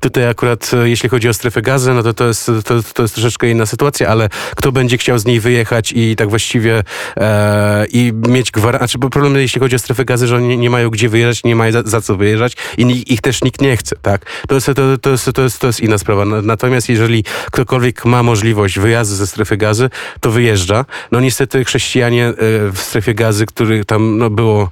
Tutaj 0.01 0.29
akurat, 0.29 0.71
e, 0.75 0.89
jeśli 0.89 1.09
chodzi 1.09 1.29
o 1.29 1.35
strefę 1.35 1.63
gazy, 1.63 1.95
no 1.95 2.03
to 2.03 2.15
to 2.15 2.27
jest, 2.27 2.47
to, 2.65 2.83
to 2.95 3.03
jest 3.03 3.15
troszeczkę 3.15 3.51
inna 3.51 3.67
sytuacja, 3.67 4.09
ale 4.09 4.29
kto 4.57 4.73
będzie 4.73 4.99
chciał 4.99 5.19
z 5.19 5.25
niej 5.25 5.41
wyjechać 5.41 5.93
i 5.93 6.17
tak 6.17 6.31
właściwie 6.31 6.83
e, 7.17 7.87
i 7.87 8.13
mieć 8.29 8.51
gwarancję, 8.51 8.89
znaczy 8.89 9.11
problem 9.11 9.37
jeśli 9.37 9.61
chodzi 9.61 9.77
o 9.77 9.79
strefę 9.79 10.05
gazy, 10.05 10.27
że 10.27 10.37
oni 10.37 10.59
nie, 10.59 10.71
mają 10.71 10.91
gdzie 10.91 11.09
wyjeżdżać, 11.09 11.45
nie 11.45 11.57
mają 11.57 11.73
za, 11.73 11.83
za, 11.83 12.01
co 12.01 12.17
wyjeżdżać 12.17 12.57
i 12.79 13.13
ich 13.13 13.21
też 13.21 13.43
nikt 13.43 13.61
nie 13.61 13.77
chce, 13.77 13.97
tak? 14.03 14.27
To 14.49 14.55
jest, 14.55 14.67
to, 14.67 14.99
to, 14.99 15.11
jest, 15.11 15.33
to, 15.35 15.43
jest, 15.43 15.59
to 15.59 15.67
jest 15.67 15.81
inna 15.81 15.99
sprawa. 15.99 16.25
Natomiast 16.25 16.89
jeżeli 16.89 17.25
ktokolwiek 17.53 18.05
ma 18.05 18.23
możliwość 18.23 18.79
wyjazdu 18.79 19.15
ze 19.15 19.27
strefy 19.27 19.57
gazy, 19.57 19.91
to 20.21 20.31
wyjeżdża. 20.31 20.85
No 21.13 21.21
niestety 21.21 21.65
chrześcijanie 21.65 22.27
e, 22.27 22.35
w 22.73 22.79
strefie 22.79 23.15
gazy, 23.15 23.47
których 23.47 23.85
tam 23.85 24.19
no, 24.19 24.31
było 24.31 24.71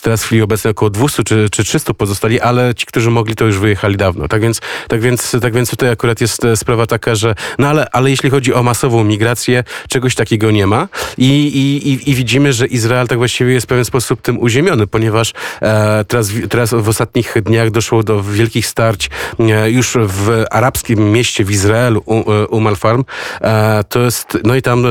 teraz 0.00 0.22
w 0.22 0.26
chwili 0.26 0.42
obecnej 0.42 0.70
około 0.70 0.90
200 0.90 1.24
czy, 1.24 1.50
czy 1.50 1.64
300 1.64 1.94
pozostali, 1.94 2.40
ale 2.40 2.74
ci, 2.74 2.86
którzy 2.86 3.10
mogli, 3.10 3.34
to 3.34 3.44
już 3.44 3.58
wyjechali 3.58 3.96
dawno. 3.96 4.28
Tak 4.28 4.42
więc, 4.42 4.60
tak 4.88 5.00
więc, 5.00 5.36
tak 5.42 5.52
więc 5.54 5.70
tutaj 5.70 5.90
akurat 5.90 6.20
jest 6.20 6.44
e, 6.44 6.56
sprawa 6.56 6.86
taka, 6.86 7.14
że 7.14 7.34
no 7.58 7.68
ale, 7.68 7.86
ale 7.92 8.10
jeśli 8.10 8.30
chodzi 8.30 8.54
o 8.54 8.62
masową 8.62 9.04
migrację, 9.04 9.64
czegoś 9.88 10.14
takiego 10.14 10.50
nie 10.50 10.66
ma 10.66 10.88
i, 11.18 11.26
i, 11.26 12.10
i, 12.10 12.14
widzimy, 12.14 12.52
że 12.52 12.66
Izrael 12.66 13.08
tak 13.08 13.18
właściwie 13.18 13.52
jest 13.52 13.66
w 13.66 13.68
pewien 13.68 13.84
sposób 13.84 14.22
tym 14.22 14.38
uziemiony, 14.38 14.86
ponieważ 14.86 15.32
e, 15.62 16.04
teraz, 16.04 16.30
teraz 16.50 16.74
w 16.74 16.88
ostatnich 16.88 17.34
dniach 17.42 17.70
doszło 17.70 18.02
do 18.02 18.22
wielkich 18.22 18.66
starć 18.66 19.10
e, 19.38 19.70
już 19.70 19.96
w 20.00 20.44
arabskim 20.50 21.12
mieście 21.12 21.44
w 21.44 21.50
Izraelu, 21.50 22.02
um 22.50 22.66
Al-Farm. 22.66 23.04
E, 23.40 23.84
to 23.88 24.00
jest, 24.00 24.38
no 24.44 24.54
i 24.54 24.62
tam 24.62 24.86
e, 24.86 24.88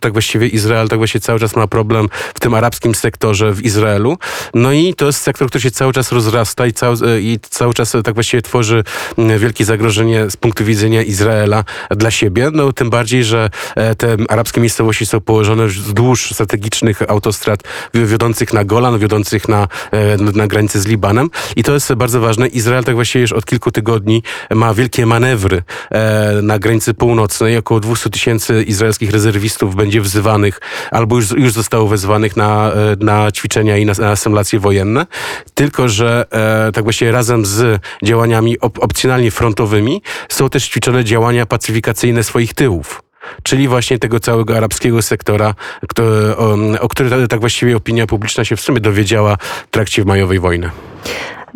tak 0.00 0.12
właściwie 0.12 0.48
Izrael 0.48 0.88
tak 0.88 0.98
właściwie 0.98 1.20
cały 1.20 1.40
czas 1.40 1.56
ma 1.56 1.66
problem 1.66 2.08
w 2.34 2.40
tym 2.40 2.54
arabskim 2.54 2.94
sektorze 2.94 3.52
w 3.52 3.62
Izraelu. 3.62 4.18
No 4.54 4.72
i 4.72 4.94
to 4.94 5.06
jest 5.06 5.22
sektor, 5.22 5.48
który 5.48 5.62
się 5.62 5.70
cały 5.70 5.92
czas 5.92 6.12
rozrasta 6.12 6.66
i 6.66 6.72
cały, 6.72 6.96
i 7.20 7.38
cały 7.50 7.74
czas 7.74 7.92
tak 8.04 8.14
właściwie 8.14 8.42
tworzy 8.42 8.84
wielkie 9.38 9.64
zagrożenie 9.64 10.30
z 10.30 10.36
punktu 10.36 10.64
widzenia 10.64 11.02
Izraela 11.02 11.64
dla 11.90 12.10
siebie. 12.10 12.50
No 12.52 12.72
tym 12.72 12.90
bardziej, 12.90 13.24
że 13.24 13.50
e, 13.76 13.94
te 13.94 14.16
arabskie 14.28 14.60
miejscowości 14.60 15.06
są 15.06 15.20
położone 15.20 15.66
wzdłuż 15.66 16.30
strategicznych 16.30 17.02
autostrad 17.02 17.60
wiodących 17.94 18.52
na 18.52 18.64
Golan, 18.64 18.98
wiodących 18.98 19.48
na, 19.48 19.68
e, 19.90 20.16
na 20.16 20.46
granicy 20.46 20.80
z 20.80 20.86
Libanem. 20.86 21.30
I 21.56 21.64
to 21.64 21.74
jest 21.74 21.94
bardzo 21.94 22.20
ważne. 22.20 22.46
Izrael 22.46 22.84
tak 22.84 22.94
właściwie 22.94 23.22
już 23.22 23.32
od 23.32 23.46
kilku 23.46 23.70
tygodni 23.70 24.22
ma 24.50 24.74
wielkie 24.74 25.06
manewry 25.06 25.62
e, 25.90 26.42
na 26.42 26.58
granicy 26.58 26.94
północnej. 26.94 27.56
Około 27.56 27.80
200 27.80 28.10
tysięcy 28.10 28.62
izraelskich 28.62 29.10
rezerwistów 29.10 29.74
będzie 29.74 30.00
wzywanych 30.00 30.60
albo 30.90 31.16
już, 31.16 31.30
już 31.30 31.52
zostało 31.52 31.88
wezwanych 31.88 32.36
na, 32.36 32.72
na 33.00 33.32
ćwiczenia 33.32 33.76
i 33.76 33.86
na, 33.86 33.92
na 33.98 34.16
symulacje 34.24 34.58
wojenne, 34.58 35.06
tylko 35.54 35.88
że 35.88 36.26
e, 36.68 36.72
tak 36.72 36.84
właściwie 36.84 37.12
razem 37.12 37.46
z 37.46 37.80
działaniami 38.02 38.60
op 38.60 38.78
opcjonalnie 38.78 39.30
frontowymi 39.30 40.02
są 40.28 40.50
też 40.50 40.68
ćwiczone 40.68 41.04
działania 41.04 41.46
pacyfikacyjne 41.46 42.24
swoich 42.24 42.54
tyłów 42.54 43.02
czyli 43.42 43.68
właśnie 43.68 43.98
tego 43.98 44.20
całego 44.20 44.56
arabskiego 44.56 45.02
sektora, 45.02 45.54
kto, 45.88 46.02
o, 46.36 46.56
o 46.80 46.88
który 46.88 47.28
tak 47.28 47.40
właściwie 47.40 47.76
opinia 47.76 48.06
publiczna 48.06 48.44
się 48.44 48.56
w 48.56 48.60
sumie 48.60 48.80
dowiedziała 48.80 49.36
w 49.36 49.70
trakcie 49.70 50.04
majowej 50.04 50.40
wojny. 50.40 50.70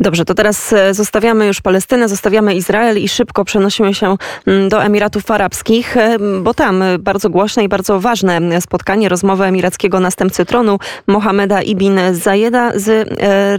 Dobrze, 0.01 0.25
to 0.25 0.33
teraz 0.33 0.73
e, 0.73 0.93
zostawiamy 0.93 1.47
już 1.47 1.61
Palestynę, 1.61 2.09
zostawiamy 2.09 2.55
Izrael 2.55 2.97
i 2.97 3.09
szybko 3.09 3.45
przenosimy 3.45 3.93
się 3.93 4.17
mm, 4.45 4.69
do 4.69 4.83
Emiratów 4.83 5.31
Arabskich, 5.31 5.97
e, 5.97 6.17
bo 6.41 6.53
tam 6.53 6.81
e, 6.81 6.99
bardzo 6.99 7.29
głośne 7.29 7.63
i 7.63 7.67
bardzo 7.67 7.99
ważne 7.99 8.61
spotkanie, 8.61 9.09
rozmowy 9.09 9.43
emirackiego 9.43 9.99
następcy 9.99 10.45
tronu 10.45 10.79
Mohameda 11.07 11.61
ibn 11.61 11.99
Zayeda 12.11 12.71
z 12.75 13.09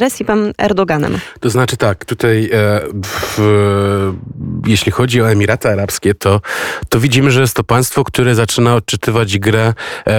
Recipem 0.00 0.52
Erdoganem. 0.58 1.18
To 1.40 1.50
znaczy 1.50 1.76
tak, 1.76 2.04
tutaj 2.04 2.50
w, 3.04 4.12
jeśli 4.66 4.92
chodzi 4.92 5.22
o 5.22 5.30
Emiraty 5.30 5.68
Arabskie, 5.68 6.14
to, 6.14 6.40
to 6.88 7.00
widzimy, 7.00 7.30
że 7.30 7.40
jest 7.40 7.56
to 7.56 7.64
państwo, 7.64 8.04
które 8.04 8.34
zaczyna 8.34 8.74
odczytywać 8.74 9.38
grę 9.38 9.74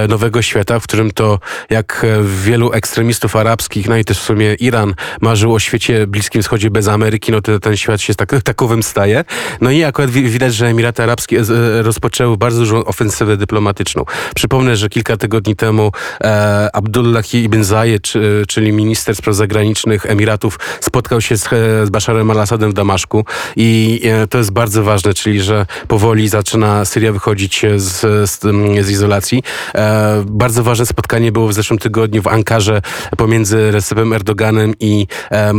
nowego 0.10 0.42
świata, 0.42 0.80
w 0.80 0.84
którym 0.84 1.12
to 1.12 1.40
jak 1.70 2.06
wielu 2.24 2.74
ekstremistów 2.74 3.36
arabskich, 3.36 3.90
no 3.90 3.98
i 3.98 4.06
też 4.06 4.20
w 4.20 4.24
sumie 4.24 4.54
Iran 4.54 4.94
marzył 5.22 5.54
o 5.54 5.60
świecie 5.60 6.08
Bliskim 6.12 6.42
Wschodzie 6.42 6.70
bez 6.70 6.88
Ameryki, 6.88 7.32
no 7.32 7.42
to 7.42 7.60
ten 7.60 7.78
świat 7.78 8.02
się 8.02 8.16
tak, 8.16 8.32
takowym 8.44 8.84
staje. 8.84 9.24
No 9.62 9.72
i 9.72 9.84
akurat 9.84 10.10
widać, 10.10 10.56
że 10.56 10.68
Emiraty 10.68 11.04
Arabskie 11.04 11.40
e, 11.40 11.82
rozpoczęły 11.82 12.38
bardzo 12.38 12.60
dużą 12.60 12.86
ofensywę 12.86 13.38
dyplomatyczną. 13.38 14.06
Przypomnę, 14.36 14.78
że 14.78 14.90
kilka 14.90 15.18
tygodni 15.18 15.56
temu 15.56 15.92
e, 16.24 16.70
Abdullah 16.74 17.34
ibn 17.34 17.64
Zayed, 17.64 18.14
czyli 18.48 18.72
minister 18.74 19.16
spraw 19.16 19.36
zagranicznych 19.36 20.06
Emiratów, 20.06 20.60
spotkał 20.82 21.22
się 21.22 21.38
z, 21.38 21.50
z 21.84 21.90
Basharem 21.90 22.32
al-Assadem 22.32 22.72
w 22.72 22.74
Damaszku 22.74 23.26
i 23.56 24.02
e, 24.04 24.28
to 24.28 24.38
jest 24.38 24.52
bardzo 24.52 24.84
ważne, 24.84 25.14
czyli 25.14 25.42
że 25.42 25.66
powoli 25.88 26.28
zaczyna 26.28 26.86
Syria 26.86 27.12
wychodzić 27.12 27.66
z, 27.76 28.30
z, 28.30 28.40
z 28.86 28.90
izolacji. 28.90 29.44
E, 29.76 30.24
bardzo 30.28 30.64
ważne 30.64 30.86
spotkanie 30.86 31.32
było 31.32 31.48
w 31.48 31.54
zeszłym 31.54 31.80
tygodniu 31.80 32.22
w 32.22 32.28
Ankarze 32.28 32.82
pomiędzy 33.18 33.72
Recepem 33.72 34.14
Erdoganem 34.14 34.74
i 34.80 35.08
e, 35.32 35.54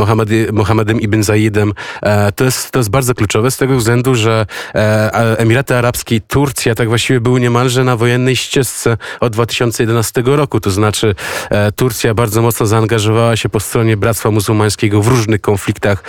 Mohamedem 0.51 1.01
ibn 1.01 1.23
Zayedem. 1.23 1.73
E, 2.01 2.31
to 2.31 2.43
jest, 2.43 2.71
to 2.71 2.79
jest 2.79 2.89
bardzo 2.89 3.13
kluczowe 3.13 3.51
z 3.51 3.57
tego 3.57 3.77
względu, 3.77 4.15
że 4.15 4.45
e, 4.75 5.37
Emiraty 5.37 5.75
Arabskie 5.75 6.15
i 6.15 6.21
Turcja 6.21 6.75
tak 6.75 6.87
właściwie 6.87 7.21
były 7.21 7.39
niemalże 7.39 7.83
na 7.83 7.97
wojennej 7.97 8.35
ścieżce 8.35 8.97
od 9.19 9.33
2011 9.33 10.23
roku. 10.25 10.59
To 10.59 10.71
znaczy 10.71 11.15
e, 11.49 11.71
Turcja 11.71 12.13
bardzo 12.13 12.41
mocno 12.41 12.65
zaangażowała 12.65 13.35
się 13.35 13.49
po 13.49 13.59
stronie 13.59 13.97
Bractwa 13.97 14.31
Muzułmańskiego 14.31 15.01
w 15.01 15.07
różnych 15.07 15.41
konfliktach 15.41 16.03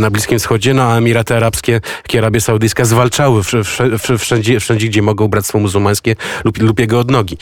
na 0.00 0.10
Bliskim 0.10 0.38
Wschodzie, 0.38 0.74
no 0.74 0.82
a 0.82 0.98
Emiraty 0.98 1.36
Arabskie, 1.36 1.72
jak 1.72 2.22
Arabia 2.22 2.40
Saudyjska 2.40 2.84
zwalczały 2.84 3.42
wszędzie, 4.18 4.60
wszędzie, 4.60 4.88
gdzie 4.88 5.02
mogą 5.02 5.28
Bractwo 5.28 5.58
Muzułmańskie 5.58 6.16
lub, 6.44 6.58
lub 6.58 6.80
jego 6.80 6.98
odnogi. 6.98 7.36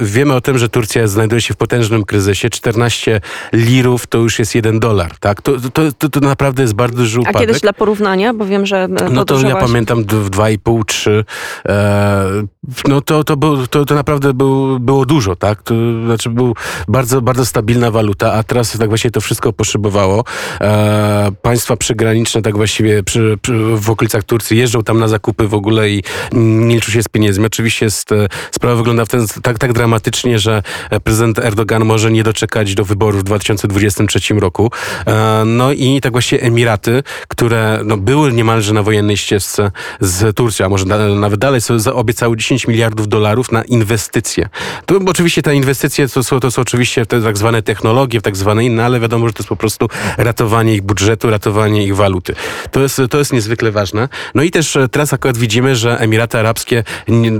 Wiemy 0.00 0.34
o 0.34 0.40
tym, 0.40 0.58
że 0.58 0.68
Turcja 0.68 1.06
znajduje 1.06 1.40
się 1.40 1.54
w 1.54 1.56
potężnym 1.56 2.04
kryzysie. 2.04 2.50
14 2.50 3.20
lirów 3.52 4.06
to 4.06 4.18
już 4.18 4.38
jest 4.38 4.54
jeden 4.54 4.80
dolar 4.80 5.03
dolar, 5.04 5.18
tak? 5.18 5.42
To, 5.42 5.52
to, 5.72 5.92
to, 5.98 6.08
to 6.08 6.20
naprawdę 6.20 6.62
jest 6.62 6.74
bardzo 6.74 6.96
duży 6.96 7.20
upadek. 7.20 7.36
A 7.36 7.40
kiedyś 7.40 7.60
dla 7.60 7.72
porównania, 7.72 8.34
bo 8.34 8.46
wiem, 8.46 8.66
że 8.66 8.76
e, 8.84 8.88
No 9.10 9.24
to 9.24 9.40
ja 9.40 9.56
pamiętam 9.56 10.04
w 10.04 10.30
2,5, 10.30 10.84
3. 10.84 11.24
E, 11.68 12.44
no 12.88 13.00
to, 13.00 13.24
to, 13.24 13.36
był, 13.36 13.66
to, 13.66 13.84
to 13.84 13.94
naprawdę 13.94 14.34
był, 14.34 14.80
było 14.80 15.06
dużo, 15.06 15.36
tak? 15.36 15.62
To 15.62 15.74
znaczy 16.04 16.30
był 16.30 16.54
bardzo, 16.88 17.22
bardzo 17.22 17.46
stabilna 17.46 17.90
waluta, 17.90 18.32
a 18.32 18.42
teraz 18.42 18.78
tak 18.78 18.88
właśnie 18.88 19.10
to 19.10 19.20
wszystko 19.20 19.52
poszybowało. 19.52 20.24
E, 20.60 21.32
państwa 21.42 21.76
przygraniczne 21.76 22.42
tak 22.42 22.56
właściwie 22.56 23.02
przy, 23.02 23.38
przy, 23.42 23.52
w 23.76 23.90
okolicach 23.90 24.24
Turcji 24.24 24.58
jeżdżą 24.58 24.82
tam 24.82 24.98
na 24.98 25.08
zakupy 25.08 25.48
w 25.48 25.54
ogóle 25.54 25.90
i 25.90 26.02
nie 26.32 26.74
liczą 26.74 26.92
się 26.92 27.02
z 27.02 27.08
pieniędzmi. 27.08 27.46
Oczywiście 27.46 27.86
jest, 27.86 28.12
e, 28.12 28.28
sprawa 28.50 28.76
wygląda 28.76 29.04
w 29.04 29.08
ten, 29.08 29.26
tak, 29.42 29.58
tak 29.58 29.72
dramatycznie, 29.72 30.38
że 30.38 30.62
prezydent 31.04 31.38
Erdogan 31.38 31.84
może 31.84 32.10
nie 32.12 32.22
doczekać 32.22 32.74
do 32.74 32.84
wyborów 32.84 33.20
w 33.20 33.24
2023 33.24 34.40
roku. 34.40 34.70
E, 35.06 35.42
no 35.46 35.72
i 35.72 36.00
tak 36.00 36.12
właśnie 36.12 36.40
Emiraty, 36.40 37.02
które 37.28 37.80
no, 37.84 37.96
były 37.96 38.32
niemalże 38.32 38.72
na 38.72 38.82
wojennej 38.82 39.16
ścieżce 39.16 39.70
z 40.00 40.36
Turcją, 40.36 40.66
a 40.66 40.68
może 40.68 40.84
nawet 40.84 41.40
dalej, 41.40 41.60
obiecały 41.94 42.36
10 42.36 42.68
miliardów 42.68 43.08
dolarów 43.08 43.52
na 43.52 43.62
inwestycje. 43.62 44.48
To 44.86 44.98
oczywiście 45.06 45.42
te 45.42 45.54
inwestycje 45.54 46.08
to 46.08 46.24
są, 46.24 46.40
to 46.40 46.50
są 46.50 46.62
oczywiście 46.62 47.06
te 47.06 47.22
tak 47.22 47.38
zwane 47.38 47.62
technologie, 47.62 48.20
tak 48.20 48.36
zwane 48.36 48.64
inne, 48.64 48.84
ale 48.84 49.00
wiadomo, 49.00 49.26
że 49.26 49.32
to 49.32 49.38
jest 49.38 49.48
po 49.48 49.56
prostu 49.56 49.88
ratowanie 50.18 50.74
ich 50.74 50.82
budżetu, 50.82 51.30
ratowanie 51.30 51.84
ich 51.84 51.96
waluty. 51.96 52.34
To 52.70 52.80
jest, 52.80 53.00
to 53.10 53.18
jest 53.18 53.32
niezwykle 53.32 53.72
ważne. 53.72 54.08
No 54.34 54.42
i 54.42 54.50
też 54.50 54.76
e, 54.76 54.88
teraz 54.88 55.12
akurat 55.12 55.36
widzimy, 55.36 55.76
że 55.76 55.98
Emiraty 55.98 56.38
Arabskie 56.38 56.84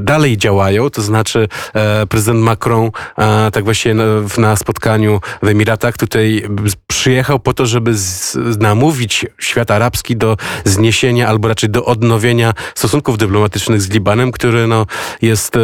dalej 0.01 0.39
działają, 0.39 0.91
to 0.91 1.03
znaczy 1.03 1.49
e, 1.75 2.07
prezydent 2.07 2.41
Macron 2.41 2.91
e, 3.19 3.51
tak 3.51 3.65
właśnie 3.65 3.95
na, 3.95 4.05
na 4.39 4.57
spotkaniu 4.57 5.21
w 5.43 5.49
Emiratach 5.49 5.97
tutaj 5.97 6.43
przyjechał 6.87 7.34
po 7.39 7.55
to, 7.55 7.67
żeby 7.67 7.95
z, 7.95 8.37
namówić 8.59 9.27
świat 9.39 9.71
arabski 9.71 10.17
do 10.17 10.37
zniesienia 10.65 11.29
albo 11.29 11.49
raczej 11.49 11.71
do 11.71 11.85
odnowienia 11.85 12.53
stosunków 12.75 13.19
dyplomatycznych 13.19 13.83
z 13.83 13.91
Libanem, 13.91 14.33
który 14.33 14.67
no, 14.67 14.87
jest 15.23 15.57
e, 15.57 15.61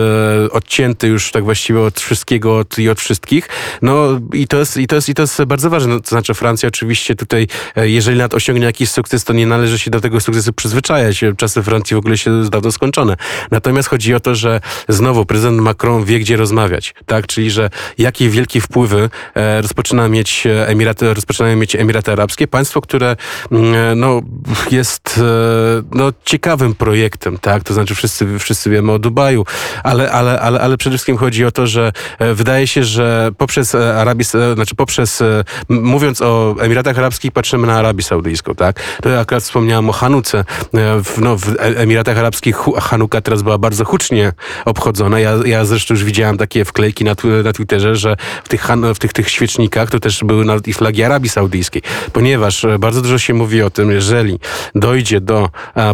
odcięty 0.52 1.08
już 1.08 1.30
tak 1.30 1.44
właściwie 1.44 1.80
od 1.80 2.00
wszystkiego 2.00 2.58
od, 2.58 2.78
i 2.78 2.88
od 2.88 3.00
wszystkich. 3.00 3.48
No 3.82 4.20
i 4.32 4.46
to 4.46 4.58
jest, 4.58 4.76
i 4.76 4.86
to 4.86 4.94
jest, 4.94 5.08
i 5.08 5.14
to 5.14 5.22
jest 5.22 5.44
bardzo 5.44 5.70
ważne. 5.70 6.00
To 6.00 6.08
znaczy 6.08 6.34
Francja 6.34 6.68
oczywiście 6.68 7.14
tutaj, 7.14 7.46
e, 7.76 7.88
jeżeli 7.88 8.18
nad 8.18 8.34
osiągnie 8.34 8.66
jakiś 8.66 8.90
sukces, 8.90 9.24
to 9.24 9.32
nie 9.32 9.46
należy 9.46 9.78
się 9.78 9.90
do 9.90 10.00
tego 10.00 10.20
sukcesu 10.20 10.52
przyzwyczajać. 10.52 11.24
Czasy 11.36 11.62
Francji 11.62 11.94
w 11.94 11.98
ogóle 11.98 12.18
się 12.18 12.50
dawno 12.50 12.72
skończone. 12.72 13.16
Natomiast 13.50 13.88
chodzi 13.88 14.14
o 14.14 14.20
to, 14.20 14.34
że 14.34 14.60
znowu 14.88 15.26
prezydent 15.26 15.60
Macron 15.60 16.04
wie, 16.04 16.18
gdzie 16.18 16.36
rozmawiać. 16.36 16.94
Tak? 17.06 17.26
Czyli, 17.26 17.50
że 17.50 17.70
jakie 17.98 18.28
wielkie 18.28 18.60
wpływy 18.60 19.10
e, 19.34 19.62
rozpoczyna 19.62 20.08
mieć 20.08 20.46
e, 20.46 20.68
Emiraty, 20.68 21.14
rozpoczynają 21.14 21.56
mieć 21.60 21.76
Emiraty 21.76 22.12
Arabskie, 22.12 22.48
państwo, 22.48 22.80
które 22.80 23.16
mm, 23.52 24.00
no, 24.00 24.20
jest 24.70 25.18
e, 25.18 25.82
no, 25.92 26.12
ciekawym 26.24 26.74
projektem, 26.74 27.38
tak? 27.38 27.64
To 27.64 27.74
znaczy 27.74 27.94
wszyscy, 27.94 28.38
wszyscy 28.38 28.70
wiemy 28.70 28.92
o 28.92 28.98
Dubaju, 28.98 29.44
ale, 29.84 30.12
ale, 30.12 30.40
ale, 30.40 30.60
ale 30.60 30.76
przede 30.76 30.96
wszystkim 30.96 31.16
chodzi 31.16 31.44
o 31.44 31.50
to, 31.50 31.66
że 31.66 31.92
wydaje 32.34 32.66
się, 32.66 32.84
że 32.84 33.30
poprzez 33.38 33.74
Arabię, 33.74 34.24
znaczy 34.54 34.74
poprzez, 34.74 35.22
mówiąc 35.68 36.22
o 36.22 36.54
Emiratach 36.60 36.98
Arabskich, 36.98 37.32
patrzymy 37.32 37.66
na 37.66 37.74
Arabię 37.74 38.02
Saudyjską, 38.02 38.54
tak? 38.54 38.80
To 39.02 39.08
ja 39.08 39.20
akurat 39.20 39.42
wspomniałem 39.42 39.88
o 39.90 39.92
Hanuce. 39.92 40.44
W, 41.04 41.20
no, 41.20 41.36
w 41.36 41.56
Emiratach 41.58 42.18
Arabskich 42.18 42.56
Hanuka 42.80 43.20
teraz 43.20 43.42
była 43.42 43.58
bardzo 43.58 43.84
hucznie 43.84 44.32
obchodzona. 44.64 45.20
Ja, 45.20 45.32
ja 45.44 45.64
zresztą 45.64 45.94
już 45.94 46.04
widziałem 46.04 46.38
takie 46.38 46.64
wklejki 46.64 47.04
na, 47.04 47.14
na 47.44 47.52
Twitterze, 47.52 47.96
że 47.96 48.16
w 48.44 48.48
tych, 48.48 48.66
w 48.94 48.98
tych, 48.98 49.12
tych 49.12 49.30
świecznikach 49.30 49.90
to 49.90 50.00
też 50.00 50.24
były 50.24 50.44
nawet 50.44 50.68
i 50.68 50.72
flagi 50.72 51.02
Arabii 51.02 51.28
Saudyjskiej, 51.28 51.49
ponieważ 52.12 52.66
bardzo 52.78 53.02
dużo 53.02 53.18
się 53.18 53.34
mówi 53.34 53.62
o 53.62 53.70
tym, 53.70 53.90
jeżeli 53.90 54.38
dojdzie 54.74 55.20
do 55.20 55.48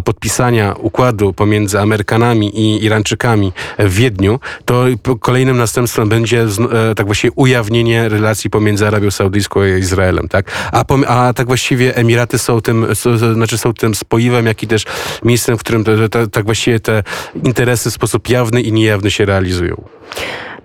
podpisania 0.05 0.75
układu 0.79 1.33
pomiędzy 1.33 1.79
Amerykanami 1.79 2.59
i 2.59 2.83
Irańczykami 2.83 3.53
w 3.79 3.93
Wiedniu, 3.93 4.39
to 4.65 4.85
kolejnym 5.19 5.57
następstwem 5.57 6.09
będzie 6.09 6.41
e, 6.41 6.95
tak 6.95 7.05
właściwie 7.05 7.31
ujawnienie 7.35 8.09
relacji 8.09 8.49
pomiędzy 8.49 8.87
Arabią 8.87 9.11
Saudyjską 9.11 9.65
i 9.65 9.79
Izraelem, 9.79 10.27
tak? 10.27 10.51
A, 10.71 10.85
a 11.07 11.33
tak 11.33 11.47
właściwie 11.47 11.95
Emiraty 11.95 12.37
są 12.37 12.61
tym, 12.61 12.87
znaczy 13.33 13.57
są 13.57 13.73
tym 13.73 13.95
spoiwem, 13.95 14.45
jak 14.45 14.63
i 14.63 14.67
też 14.67 14.83
miejscem, 15.23 15.57
w 15.57 15.59
którym 15.59 15.83
tak 16.31 16.45
właściwie 16.45 16.79
te 16.79 17.03
interesy 17.43 17.89
w 17.89 17.93
sposób 17.93 18.29
jawny 18.29 18.61
i 18.61 18.71
niejawny 18.71 19.11
się 19.11 19.25
realizują. 19.25 19.83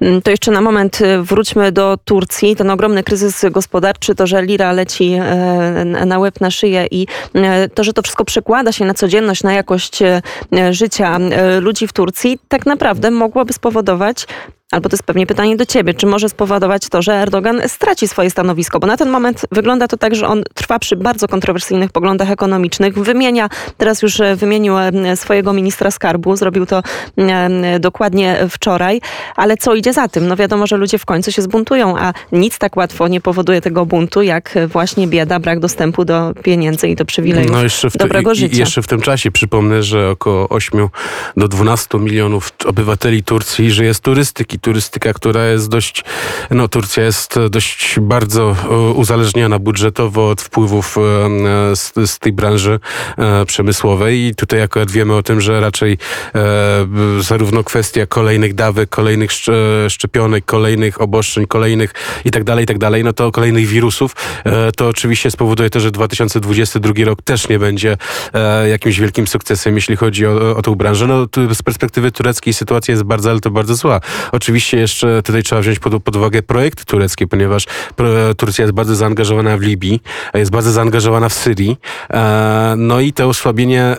Mm, 0.03 0.23
to 0.23 0.31
jeszcze 0.31 0.51
na 0.51 0.61
moment 0.61 1.01
y, 1.01 1.23
wróćmy 1.23 1.73
do 1.73 1.99
Turcji. 2.05 2.57
Ten 2.57 2.71
ogromny 2.71 3.03
kryzys 3.03 3.45
gospodarczy, 3.51 4.15
to, 4.15 4.27
że 4.27 4.43
lira 4.43 4.73
leci 4.73 5.13
e, 5.13 5.85
na 5.85 6.19
łeb, 6.19 6.41
na 6.41 6.51
szyję 6.51 6.87
i 6.91 7.07
e, 7.35 7.69
to, 7.69 7.85
że 7.85 7.93
to 7.93 8.03
wszystko 8.03 8.25
przekłada 8.25 8.73
się 8.73 8.85
na 8.85 8.95
codzienność, 8.95 9.43
na 9.43 9.53
jakość 9.53 10.03
e, 10.03 10.23
życia 10.71 11.19
ludzi 11.61 11.87
w 11.87 11.93
Turcji, 11.93 12.39
tak 12.49 12.67
naprawdę 12.67 13.11
mogłoby 13.11 13.53
spowodować 13.53 14.27
albo 14.73 14.89
to 14.89 14.95
jest 14.95 15.03
pewnie 15.03 15.27
pytanie 15.27 15.57
do 15.57 15.67
ciebie, 15.67 15.95
czy 15.95 16.07
może 16.07 16.29
spowodować 16.29 16.89
to, 16.89 17.03
że 17.03 17.13
Erdogan 17.13 17.63
straci 17.67 18.09
swoje 18.09 18.31
stanowisko? 18.31 18.81
Bo 18.81 18.87
na 18.87 18.97
ten 18.97 19.11
moment 19.11 19.47
wygląda 19.53 19.89
to 19.89 19.97
tak, 19.97 20.15
że 20.15 20.29
on 20.29 20.43
trwa 20.55 20.79
przy 20.79 20.97
bardzo 20.97 21.29
kontrowersyjnych 21.29 21.93
poglądach 21.93 22.31
ekonomicznych, 22.31 22.95
wymienia, 22.95 23.49
teraz 23.77 24.03
już 24.03 24.21
e, 24.21 24.37
wymienił 24.37 24.79
e, 24.79 25.17
swojego 25.17 25.53
ministra 25.53 25.91
skarbu, 25.91 26.37
zrobił 26.37 26.67
to 26.67 26.83
e, 27.19 27.81
dokładnie 27.81 28.47
wczoraj, 28.51 29.01
ale 29.37 29.57
co 29.57 29.75
idzie 29.75 29.93
za 29.93 30.09
tym? 30.09 30.29
No 30.29 30.37
wiadomo, 30.37 30.67
że 30.67 30.77
ludzie 30.77 30.99
w 30.99 31.05
końcu 31.05 31.33
się 31.33 31.43
zbuntują, 31.43 31.99
a 31.99 32.13
nic 32.33 32.59
tak 32.59 32.77
łatwo 32.77 33.09
nie 33.09 33.21
powoduje 33.21 33.61
tego 33.61 33.87
buntu, 33.87 34.23
jak 34.23 34.55
właśnie 34.67 35.07
bieda, 35.07 35.41
brak 35.41 35.61
dostępu 35.61 36.05
do 36.05 36.33
pieniędzy 36.43 36.89
i 36.89 36.97
do 36.97 37.05
przywilejów 37.05 37.51
no 37.51 37.63
jeszcze 37.63 37.91
w 37.91 37.97
dobrego 37.97 38.35
życia. 38.35 38.57
I 38.57 38.59
jeszcze 38.59 38.83
w 38.83 38.87
tym 38.87 39.01
czasie 39.01 39.31
przypomnę, 39.31 39.83
że 39.83 40.11
około 40.11 40.49
8 40.49 40.89
do 41.37 41.49
12 41.49 41.99
milionów 41.99 42.53
obywateli 42.67 43.23
Turcji 43.23 43.71
żyje 43.71 43.95
z 43.95 44.01
turystyki 44.01 44.59
turystyka, 44.63 45.13
która 45.13 45.45
jest 45.45 45.69
dość, 45.69 46.05
no 46.51 46.69
Turcja 46.69 47.05
jest 47.05 47.39
dość 47.51 47.97
bardzo 48.01 48.57
e, 48.71 48.77
uzależniona 48.77 49.59
budżetowo 49.59 50.29
od 50.29 50.43
wpływów 50.43 50.99
e, 50.99 51.01
z, 51.77 51.93
z 52.11 52.19
tej 52.19 52.33
branży 52.33 52.81
e, 53.19 53.47
przemysłowej 53.47 54.21
i 54.21 54.35
tutaj 54.35 54.63
akurat 54.63 54.91
wiemy 54.91 55.15
o 55.15 55.23
tym, 55.23 55.41
że 55.41 55.61
raczej 55.61 55.99
zarówno 57.21 57.65
kwestia 57.65 58.07
kolejnych 58.07 58.55
dawek, 58.55 58.91
kolejnych 58.91 59.31
szczepionek, 59.89 60.45
kolejnych 60.45 61.01
obostrzeń, 61.01 61.47
kolejnych 61.47 61.95
i 62.25 62.31
tak 62.31 62.45
dalej, 62.45 62.65
i 62.65 62.67
tak 62.67 62.79
dalej, 62.79 63.05
no 63.05 63.13
to 63.13 63.33
kolejnych 63.33 63.67
wirusów, 63.67 64.17
to 64.77 64.89
oczywiście 64.89 65.31
spowoduje 65.31 65.71
to, 65.71 65.81
że 65.81 65.91
2022 65.91 66.93
rok 67.05 67.23
też 67.23 67.49
nie 67.49 67.59
będzie 67.59 67.97
jakimś 68.67 69.01
wielkim 69.01 69.27
sukcesem, 69.27 69.75
jeśli 69.75 69.97
chodzi 69.97 70.27
o, 70.27 70.57
o 70.57 70.63
tą 70.63 70.75
branżę. 70.75 71.07
No 71.07 71.27
z 71.55 71.63
perspektywy 71.63 72.13
tureckiej 72.13 72.55
sytuacja 72.55 72.93
jest 72.93 73.05
bardzo, 73.05 73.31
ale 73.31 73.41
to 73.41 73.51
bardzo 73.51 73.75
zła. 73.75 74.01
Oczywiście 74.33 74.52
Oczywiście 74.53 74.77
jeszcze 74.77 75.23
tutaj 75.23 75.43
trzeba 75.43 75.61
wziąć 75.61 75.79
pod, 75.79 76.03
pod 76.03 76.17
uwagę 76.17 76.43
projekty 76.43 76.85
tureckie, 76.85 77.27
ponieważ 77.27 77.67
Turcja 78.37 78.63
jest 78.63 78.75
bardzo 78.75 78.95
zaangażowana 78.95 79.57
w 79.57 79.61
Libii, 79.61 80.01
jest 80.35 80.51
bardzo 80.51 80.73
zaangażowana 80.73 81.29
w 81.29 81.33
Syrii. 81.33 81.77
E, 82.11 82.75
no 82.77 83.01
i 83.01 83.13
to 83.13 83.29
osłabienie 83.29 83.97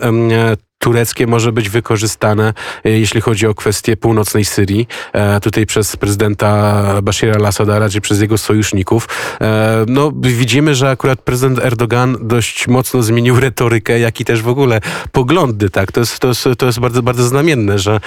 tureckie 0.84 1.26
może 1.26 1.52
być 1.52 1.68
wykorzystane, 1.68 2.54
e, 2.84 2.90
jeśli 2.90 3.20
chodzi 3.20 3.46
o 3.46 3.54
kwestię 3.54 3.96
północnej 3.96 4.44
Syrii, 4.44 4.88
e, 5.12 5.40
tutaj 5.40 5.66
przez 5.66 5.96
prezydenta 5.96 6.84
Bashira 7.02 7.34
al-Assada, 7.34 7.78
raczej 7.78 8.00
przez 8.00 8.20
jego 8.20 8.38
sojuszników. 8.38 9.08
E, 9.40 9.84
no, 9.88 10.12
widzimy, 10.22 10.74
że 10.74 10.90
akurat 10.90 11.20
prezydent 11.20 11.58
Erdogan 11.58 12.16
dość 12.20 12.68
mocno 12.68 13.02
zmienił 13.02 13.40
retorykę, 13.40 13.98
jak 13.98 14.20
i 14.20 14.24
też 14.24 14.42
w 14.42 14.48
ogóle 14.48 14.80
poglądy, 15.12 15.70
tak. 15.70 15.92
To 15.92 16.00
jest, 16.00 16.18
to 16.18 16.28
jest, 16.28 16.48
to 16.58 16.66
jest 16.66 16.80
bardzo, 16.80 17.02
bardzo 17.02 17.24
znamienne, 17.24 17.78
że, 17.78 18.00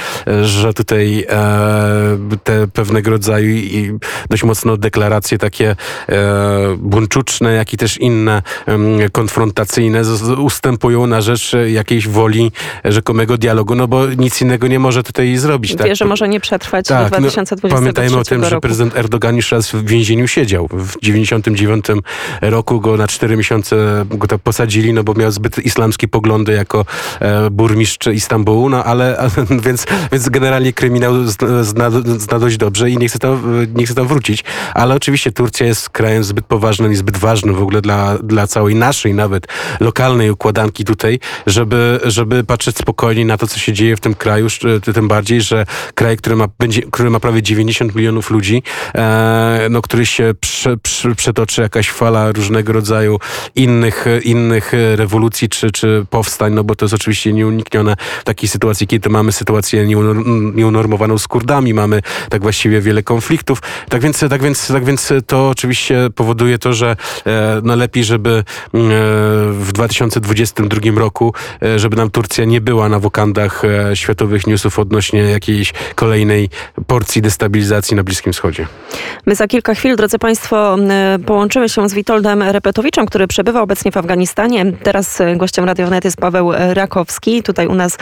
że 0.44 0.74
tutaj 0.74 1.26
te 2.44 2.68
pewnego 2.68 3.12
rodzaju 3.12 3.50
i 3.50 3.98
dość 4.30 4.44
mocno 4.44 4.78
deklaracje 4.78 5.38
takie 5.38 5.76
buńczuczne, 6.78 7.54
jak 7.54 7.74
i 7.74 7.78
też 7.78 7.98
inne 7.98 8.42
konfrontacyjne 9.12 10.02
ustępują 10.38 11.08
na 11.08 11.22
rzecz 11.22 11.52
jakiejś 11.68 12.08
woli 12.08 12.52
rzekomego 12.86 13.38
dialogu, 13.38 13.76
no 13.76 13.88
bo 13.88 14.06
nic 14.08 14.42
innego 14.42 14.68
nie 14.68 14.80
może 14.80 15.04
tutaj 15.04 15.38
zrobić. 15.38 15.72
Wie, 15.72 15.78
tak? 15.78 15.96
że 15.96 16.06
może 16.06 16.28
nie 16.28 16.40
przetrwać 16.40 16.88
tak, 16.88 17.04
do 17.04 17.10
2023 17.10 17.74
no, 17.74 17.80
Pamiętajmy 17.80 18.18
o 18.18 18.24
tym, 18.24 18.42
roku. 18.42 18.50
że 18.50 18.62
prezydent 18.62 18.98
Erdogan 18.98 19.36
już 19.36 19.52
raz 19.52 19.72
w 19.72 19.86
więzieniu 19.86 20.28
siedział. 20.28 20.68
W 20.72 20.96
99 21.02 21.86
roku 22.42 22.82
go 22.82 22.98
na 22.98 23.08
4 23.08 23.38
miesiące 23.38 24.06
go 24.10 24.28
tak 24.28 24.42
posadzili, 24.42 24.94
no 24.94 25.04
bo 25.04 25.14
miał 25.14 25.32
zbyt 25.32 25.66
islamskie 25.66 26.08
poglądy 26.08 26.54
jako 26.54 26.86
e, 27.20 27.50
burmistrz 27.50 28.08
Istambułu, 28.08 28.70
no 28.70 28.84
ale 28.84 29.30
więc, 29.66 29.86
więc 30.12 30.30
generalnie 30.30 30.74
kryminał 30.74 31.14
zna, 31.62 31.90
zna 32.18 32.40
dość 32.40 32.58
dobrze 32.58 32.90
i 32.90 32.98
nie 32.98 33.08
chce, 33.08 33.20
tam, 33.20 33.66
nie 33.76 33.86
chce 33.86 33.96
tam 33.96 34.08
wrócić. 34.08 34.44
Ale 34.74 34.96
oczywiście 34.96 35.32
Turcja 35.32 35.68
jest 35.68 35.90
krajem 35.90 36.24
zbyt 36.24 36.46
poważnym 36.46 36.92
i 36.92 36.96
zbyt 36.96 37.18
ważnym 37.18 37.56
w 37.56 37.62
ogóle 37.62 37.82
dla, 37.82 38.18
dla 38.18 38.48
całej 38.48 38.76
naszej 38.76 39.14
nawet 39.14 39.48
lokalnej 39.80 40.32
układanki 40.32 40.86
tutaj, 40.86 41.20
żeby, 41.48 42.00
żeby 42.04 42.44
patrzeć 42.58 42.78
spokojnie 42.78 43.26
na 43.26 43.38
to, 43.38 43.48
co 43.48 43.60
się 43.60 43.74
dzieje 43.74 43.96
w 43.96 44.00
tym 44.00 44.16
kraju, 44.16 44.48
tym 44.94 45.08
bardziej, 45.08 45.42
że 45.42 45.66
kraj, 45.96 46.18
który 46.18 46.36
ma, 46.36 46.48
będzie, 46.60 46.82
który 46.82 47.10
ma 47.10 47.20
prawie 47.20 47.42
90 47.42 47.96
milionów 47.96 48.30
ludzi, 48.30 48.64
e, 48.96 49.68
no, 49.70 49.82
który 49.82 50.06
się 50.06 50.34
prze, 50.40 50.78
prze, 50.78 51.16
przetoczy 51.16 51.62
jakaś 51.62 51.90
fala 51.90 52.32
różnego 52.32 52.74
rodzaju 52.74 53.20
innych, 53.56 54.06
innych 54.24 54.74
rewolucji 54.96 55.50
czy, 55.50 55.72
czy 55.72 56.06
powstań, 56.10 56.54
no 56.54 56.64
bo 56.64 56.76
to 56.76 56.86
jest 56.86 56.94
oczywiście 56.94 57.34
nieuniknione 57.34 57.96
w 58.22 58.24
takiej 58.24 58.50
sytuacji, 58.50 58.88
kiedy 58.88 59.10
mamy 59.10 59.32
sytuację 59.32 59.88
nieunormowaną 60.56 61.18
z 61.18 61.28
Kurdami, 61.28 61.74
mamy 61.74 62.02
tak 62.30 62.42
właściwie 62.42 62.82
wiele 62.82 63.04
konfliktów. 63.04 63.62
Tak 63.90 64.02
więc, 64.02 64.20
tak 64.30 64.42
więc, 64.42 64.68
tak 64.68 64.86
więc 64.86 65.14
to 65.28 65.50
oczywiście 65.50 66.08
powoduje 66.16 66.58
to, 66.58 66.74
że 66.74 66.96
e, 67.26 67.62
no 67.64 67.76
lepiej, 67.76 68.04
żeby 68.04 68.30
e, 68.30 68.44
w 69.52 69.70
2022 69.74 71.00
roku, 71.00 71.34
e, 71.64 71.80
żeby 71.80 71.96
nam 71.98 72.10
Turcja 72.10 72.47
nie 72.48 72.62
była 72.62 72.90
na 72.90 73.00
wokandach 73.00 73.66
e, 73.66 73.96
światowych 73.96 74.48
newsów 74.48 74.80
odnośnie 74.80 75.20
jakiejś 75.20 75.74
kolejnej 75.96 76.50
porcji 76.88 77.22
destabilizacji 77.22 77.96
na 77.96 78.04
Bliskim 78.04 78.34
Wschodzie. 78.34 78.68
My 79.26 79.36
za 79.36 79.48
kilka 79.48 79.74
chwil, 79.74 79.96
drodzy 79.96 80.20
Państwo, 80.20 80.78
połączymy 81.26 81.70
się 81.70 81.90
z 81.90 81.94
Witoldem 81.94 82.44
Repetowiczem, 82.44 83.06
który 83.06 83.28
przebywa 83.28 83.62
obecnie 83.62 83.92
w 83.92 83.98
Afganistanie. 83.98 84.66
Teraz 84.84 85.22
e, 85.22 85.36
gościem 85.36 85.66
Radio 85.66 85.88
Wnet 85.88 86.06
jest 86.06 86.18
Paweł 86.18 86.52
Rakowski, 86.74 87.44
tutaj 87.44 87.68
u 87.68 87.76
nas 87.76 87.98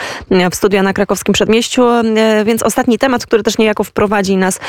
w 0.51 0.55
studiu 0.55 0.84
na 0.84 0.93
krakowskim 0.93 1.34
przedmieściu, 1.34 1.88
e, 1.88 2.43
więc 2.45 2.63
ostatni 2.63 2.97
temat, 2.97 3.25
który 3.25 3.43
też 3.43 3.58
niejako 3.58 3.84
wprowadzi 3.84 4.38
nas 4.38 4.60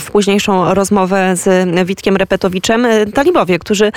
w 0.00 0.10
późniejszą 0.10 0.74
rozmowę 0.74 1.36
z 1.36 1.68
Witkiem 1.86 2.16
Repetowiczem. 2.16 2.86
Talibowie, 3.14 3.58
którzy 3.58 3.92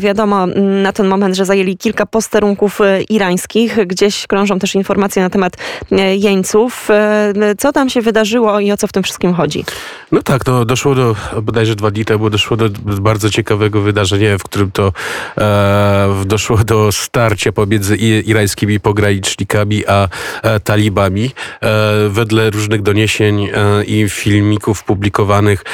wiadomo 0.00 0.46
na 0.82 0.92
ten 0.92 1.06
moment, 1.06 1.36
że 1.36 1.44
zajęli 1.44 1.76
kilka 1.76 2.06
posterunków 2.06 2.78
irańskich, 3.08 3.86
gdzieś 3.86 4.26
krążą 4.26 4.43
też 4.58 4.74
informacje 4.74 5.22
na 5.22 5.30
temat 5.30 5.56
e, 5.92 6.16
jeńców. 6.16 6.90
E, 6.90 7.32
co 7.58 7.72
tam 7.72 7.90
się 7.90 8.00
wydarzyło 8.00 8.60
i 8.60 8.72
o 8.72 8.76
co 8.76 8.86
w 8.86 8.92
tym 8.92 9.02
wszystkim 9.02 9.34
chodzi? 9.34 9.64
No 10.12 10.22
tak, 10.22 10.46
no 10.46 10.64
doszło 10.64 10.94
do, 10.94 11.16
bodajże 11.42 11.74
dwa 11.76 11.90
dni 11.90 12.04
temu, 12.04 12.30
doszło 12.30 12.56
do 12.56 12.68
bardzo 13.00 13.30
ciekawego 13.30 13.80
wydarzenia, 13.80 14.38
w 14.38 14.42
którym 14.42 14.70
to 14.70 14.92
e, 15.38 16.24
doszło 16.26 16.56
do 16.56 16.92
starcia 16.92 17.52
pomiędzy 17.52 17.96
irańskimi 17.96 18.80
pogranicznikami 18.80 19.86
a 19.86 20.08
e, 20.42 20.60
talibami. 20.60 21.30
E, 21.62 22.08
wedle 22.08 22.50
różnych 22.50 22.82
doniesień 22.82 23.44
e, 23.44 23.84
i 23.84 24.08
filmików 24.08 24.84
publikowanych, 24.84 25.64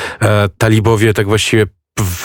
talibowie 0.59 1.15
tak 1.15 1.27
właściwie 1.27 1.67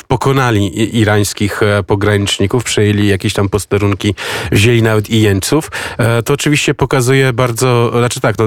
pokonali 0.07 0.97
irańskich 0.99 1.63
e, 1.63 1.83
pograniczników, 1.83 2.63
przejęli 2.63 3.07
jakieś 3.07 3.33
tam 3.33 3.49
posterunki, 3.49 4.15
wzięli 4.51 4.81
nawet 4.81 5.09
i 5.09 5.21
jeńców, 5.21 5.71
e, 5.97 6.23
to 6.23 6.33
oczywiście 6.33 6.73
pokazuje 6.73 7.33
bardzo, 7.33 7.91
znaczy 7.97 8.19
tak, 8.19 8.37
no, 8.37 8.45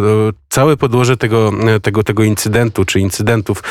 całe 0.49 0.77
podłoże 0.77 1.17
tego, 1.17 1.53
e, 1.77 1.81
tego, 1.81 2.03
tego 2.03 2.23
incydentu, 2.23 2.85
czy 2.85 3.01
incydentów, 3.01 3.63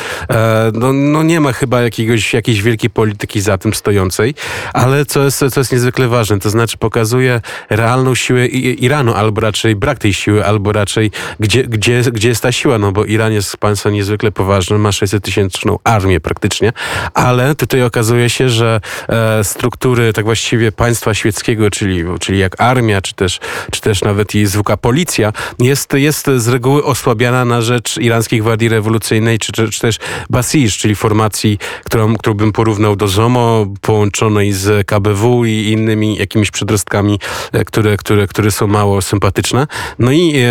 no, 0.72 0.92
no 0.92 1.22
nie 1.22 1.40
ma 1.40 1.52
chyba 1.52 1.80
jakiegoś, 1.80 2.34
jakiejś 2.34 2.62
wielkiej 2.62 2.90
polityki 2.90 3.40
za 3.40 3.58
tym 3.58 3.74
stojącej, 3.74 4.34
ale 4.72 5.04
co 5.04 5.24
jest, 5.24 5.44
co 5.50 5.60
jest 5.60 5.72
niezwykle 5.72 6.08
ważne, 6.08 6.38
to 6.38 6.50
znaczy 6.50 6.78
pokazuje 6.78 7.40
realną 7.70 8.14
siłę 8.14 8.46
Iranu, 8.46 9.14
albo 9.14 9.40
raczej 9.40 9.76
brak 9.76 9.98
tej 9.98 10.14
siły, 10.14 10.46
albo 10.46 10.72
raczej 10.72 11.10
gdzie, 11.40 11.64
gdzie, 11.64 12.02
gdzie 12.12 12.28
jest 12.28 12.42
ta 12.42 12.52
siła, 12.52 12.78
no 12.78 12.92
bo 12.92 13.04
Iran 13.04 13.32
jest 13.32 13.56
państwem 13.56 13.94
niezwykle 13.94 14.32
poważnym, 14.32 14.80
ma 14.80 14.92
600 14.92 15.24
tysięczną 15.24 15.78
armię 15.84 16.20
praktycznie, 16.20 16.72
ale 17.14 17.37
tutaj 17.58 17.82
okazuje 17.82 18.30
się, 18.30 18.48
że 18.48 18.80
e, 19.08 19.44
struktury 19.44 20.12
tak 20.12 20.24
właściwie 20.24 20.72
państwa 20.72 21.14
świeckiego, 21.14 21.70
czyli, 21.70 22.04
czyli 22.20 22.38
jak 22.38 22.60
armia, 22.60 23.00
czy 23.00 23.14
też, 23.14 23.40
czy 23.70 23.80
też 23.80 24.02
nawet 24.02 24.34
i 24.34 24.46
zwykła 24.46 24.76
policja, 24.76 25.32
jest, 25.58 25.92
jest 25.92 26.26
z 26.36 26.48
reguły 26.48 26.84
osłabiana 26.84 27.44
na 27.44 27.60
rzecz 27.60 27.98
Irańskiej 27.98 28.40
Gwardii 28.40 28.68
Rewolucyjnej, 28.68 29.38
czy, 29.38 29.52
czy, 29.52 29.70
czy 29.70 29.80
też 29.80 29.98
Basij, 30.30 30.70
czyli 30.70 30.94
formacji, 30.94 31.58
którą, 31.84 32.16
którą 32.16 32.34
bym 32.34 32.52
porównał 32.52 32.96
do 32.96 33.08
ZOMO, 33.08 33.66
połączonej 33.80 34.52
z 34.52 34.86
KBW 34.86 35.44
i 35.44 35.70
innymi 35.72 36.16
jakimiś 36.16 36.50
przedrostkami, 36.50 37.20
e, 37.52 37.64
które, 37.64 37.96
które, 37.96 38.26
które 38.26 38.50
są 38.50 38.66
mało 38.66 39.02
sympatyczne. 39.02 39.66
No 39.98 40.12
i 40.12 40.36
e, 40.36 40.48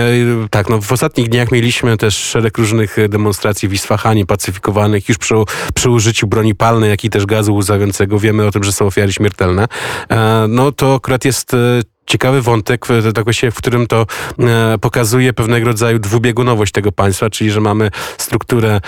tak, 0.51 0.69
no 0.69 0.81
w 0.81 0.91
ostatnich 0.91 1.29
dniach 1.29 1.51
mieliśmy 1.51 1.97
też 1.97 2.15
szereg 2.15 2.57
różnych 2.57 2.97
demonstracji 3.09 3.69
w 3.69 3.73
Isfahanie 3.73 4.25
pacyfikowanych 4.25 5.09
już 5.09 5.17
przy, 5.17 5.35
przy 5.73 5.89
użyciu 5.89 6.27
broni 6.27 6.55
palnej, 6.55 6.76
jak 6.85 7.03
i 7.03 7.09
też 7.09 7.25
gazu 7.25 7.55
łzawiącego. 7.55 8.19
Wiemy 8.19 8.45
o 8.45 8.51
tym, 8.51 8.63
że 8.63 8.71
są 8.71 8.85
ofiary 8.85 9.13
śmiertelne. 9.13 9.67
E, 10.09 10.45
no 10.49 10.71
to 10.71 10.95
akurat 10.95 11.25
jest 11.25 11.53
e, 11.53 11.57
ciekawy 12.07 12.41
wątek, 12.41 12.85
w 13.51 13.55
którym 13.55 13.87
to 13.87 14.05
e, 14.39 14.77
pokazuje 14.81 15.33
pewnego 15.33 15.65
rodzaju 15.65 15.99
dwubiegunowość 15.99 16.71
tego 16.71 16.91
państwa, 16.91 17.29
czyli 17.29 17.51
że 17.51 17.61
mamy 17.61 17.91
strukturę 18.17 18.81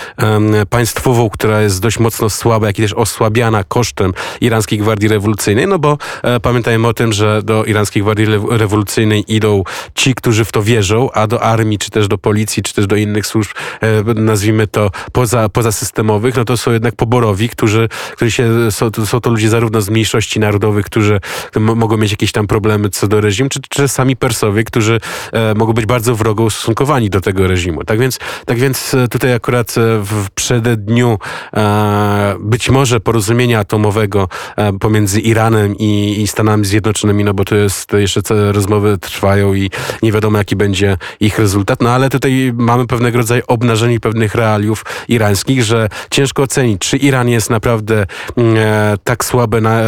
państwową, 0.70 1.30
która 1.30 1.62
jest 1.62 1.82
dość 1.82 2.00
mocno 2.00 2.30
słaba, 2.30 2.68
jak 2.68 2.80
i 2.80 2.82
też 2.82 2.94
osłabiana 2.94 3.64
kosztem 3.64 4.14
Irańskiej 4.42 4.80
Gwardii 4.80 5.08
Rewolucyjnej, 5.08 5.68
no 5.68 5.80
bo 5.80 5.98
e, 6.24 6.40
pamiętajmy 6.40 6.88
o 6.88 6.94
tym, 6.94 7.14
że 7.14 7.42
do 7.44 7.66
Irańskiej 7.66 8.04
Gwardii 8.04 8.26
Rewolucyjnej 8.50 9.36
idą 9.36 9.64
ci, 9.96 10.16
którzy 10.16 10.46
w 10.46 10.52
to 10.52 10.64
wierzą, 10.64 11.12
a 11.12 11.28
do 11.28 11.44
armii, 11.44 11.78
czy 11.78 11.90
też 11.92 12.08
do 12.08 12.18
policji, 12.18 12.64
czy 12.64 12.74
też 12.74 12.88
do 12.88 12.96
innych 12.96 13.26
służb, 13.26 13.52
e, 13.82 14.14
nazwijmy 14.14 14.68
to 14.68 14.92
poza, 15.12 15.50
pozasystemowych, 15.50 16.36
no 16.36 16.46
to 16.46 16.58
są 16.58 16.72
jednak 16.72 16.96
poborowi, 16.96 17.50
którzy, 17.50 17.90
którzy 18.12 18.32
się, 18.32 18.72
są, 18.72 18.92
są 19.06 19.22
to 19.22 19.30
ludzie 19.30 19.50
zarówno 19.50 19.82
z 19.82 19.90
mniejszości 19.90 20.40
narodowych, 20.40 20.86
którzy 20.86 21.20
mogą 21.56 21.98
mieć 21.98 22.12
jakieś 22.12 22.32
tam 22.32 22.48
problemy 22.48 22.90
co 22.90 23.09
do 23.10 23.22
reżimu, 23.22 23.50
czy, 23.50 23.60
czy 23.70 23.88
sami 23.88 24.16
Persowie, 24.16 24.64
którzy 24.64 25.00
e, 25.32 25.54
mogą 25.54 25.74
być 25.74 25.86
bardzo 25.86 26.16
wrogo 26.16 26.44
ustosunkowani 26.44 27.10
do 27.10 27.22
tego 27.22 27.48
reżimu. 27.48 27.84
Tak 27.84 28.00
więc, 28.00 28.20
tak 28.46 28.58
więc 28.58 28.94
e, 28.94 29.08
tutaj 29.08 29.34
akurat 29.34 29.78
e, 29.78 29.82
w 30.04 30.30
przededniu 30.36 31.20
e, 31.54 32.36
być 32.40 32.70
może 32.70 33.00
porozumienia 33.00 33.60
atomowego 33.60 34.28
e, 34.56 34.74
pomiędzy 34.74 35.22
Iranem 35.22 35.76
i, 35.78 36.22
i, 36.22 36.28
Stanami 36.28 36.66
Zjednoczonymi, 36.66 37.24
no 37.24 37.34
bo 37.34 37.46
to 37.46 37.56
jest, 37.56 37.94
jeszcze 37.94 38.22
te 38.22 38.52
rozmowy 38.52 38.98
trwają 38.98 39.54
i 39.54 39.70
nie 40.04 40.12
wiadomo 40.12 40.38
jaki 40.38 40.56
będzie 40.56 40.98
ich 41.20 41.40
rezultat, 41.40 41.82
no 41.82 41.90
ale 41.90 42.10
tutaj 42.10 42.54
mamy 42.58 42.88
pewnego 42.88 43.18
rodzaju 43.18 43.44
obnażenie 43.48 44.00
pewnych 44.00 44.36
realiów 44.36 44.86
irańskich, 45.08 45.64
że 45.64 45.90
ciężko 46.12 46.44
ocenić, 46.44 46.82
czy 46.82 46.98
Iran 46.98 47.30
jest 47.30 47.50
naprawdę 47.50 48.06
mm, 48.38 48.56
e, 48.58 48.98
tak 49.04 49.26
słaby, 49.26 49.62
na, 49.62 49.82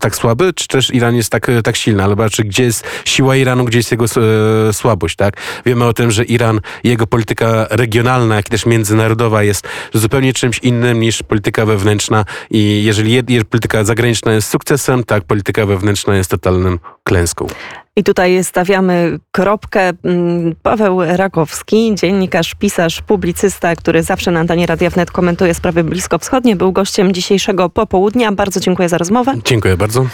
tak 0.00 0.16
słaby, 0.16 0.52
czy 0.54 0.68
też 0.68 0.94
Iran 0.94 1.16
jest 1.16 1.30
tak, 1.30 1.50
tak 1.64 1.76
silny, 1.76 2.04
albo 2.04 2.22
raczej 2.22 2.48
gdzie 2.52 2.64
jest 2.64 2.84
siła 3.04 3.36
Iranu, 3.36 3.64
gdzie 3.64 3.78
jest 3.78 3.90
jego 3.90 4.04
e, 4.04 4.72
słabość, 4.72 5.16
tak? 5.16 5.36
Wiemy 5.66 5.84
o 5.84 5.92
tym, 5.92 6.10
że 6.10 6.24
Iran, 6.24 6.60
jego 6.84 7.06
polityka 7.06 7.66
regionalna, 7.70 8.36
jak 8.36 8.46
i 8.46 8.50
też 8.50 8.66
międzynarodowa 8.66 9.42
jest 9.42 9.68
zupełnie 9.94 10.32
czymś 10.32 10.58
innym 10.58 11.00
niż 11.00 11.22
polityka 11.22 11.66
wewnętrzna 11.66 12.24
i 12.50 12.84
jeżeli, 12.84 13.12
jeżeli 13.12 13.44
polityka 13.44 13.84
zagraniczna 13.84 14.32
jest 14.32 14.50
sukcesem, 14.50 15.04
tak, 15.04 15.24
polityka 15.24 15.66
wewnętrzna 15.66 16.16
jest 16.16 16.30
totalnym 16.30 16.78
klęską. 17.04 17.46
I 17.96 18.04
tutaj 18.04 18.44
stawiamy 18.44 19.18
kropkę. 19.32 19.92
Mm, 20.04 20.54
Paweł 20.62 21.00
Rakowski, 21.04 21.94
dziennikarz, 21.94 22.54
pisarz, 22.54 23.02
publicysta, 23.02 23.76
który 23.76 24.02
zawsze 24.02 24.30
na 24.30 24.40
antenie 24.40 24.66
Radia 24.66 24.90
Wnet 24.90 25.10
komentuje 25.10 25.54
sprawy 25.54 25.84
bliskowschodnie, 25.84 26.56
był 26.56 26.72
gościem 26.72 27.14
dzisiejszego 27.14 27.70
popołudnia. 27.70 28.32
Bardzo 28.32 28.60
dziękuję 28.60 28.88
za 28.88 28.98
rozmowę. 28.98 29.34
Dziękuję 29.44 29.76
bardzo. 29.76 30.06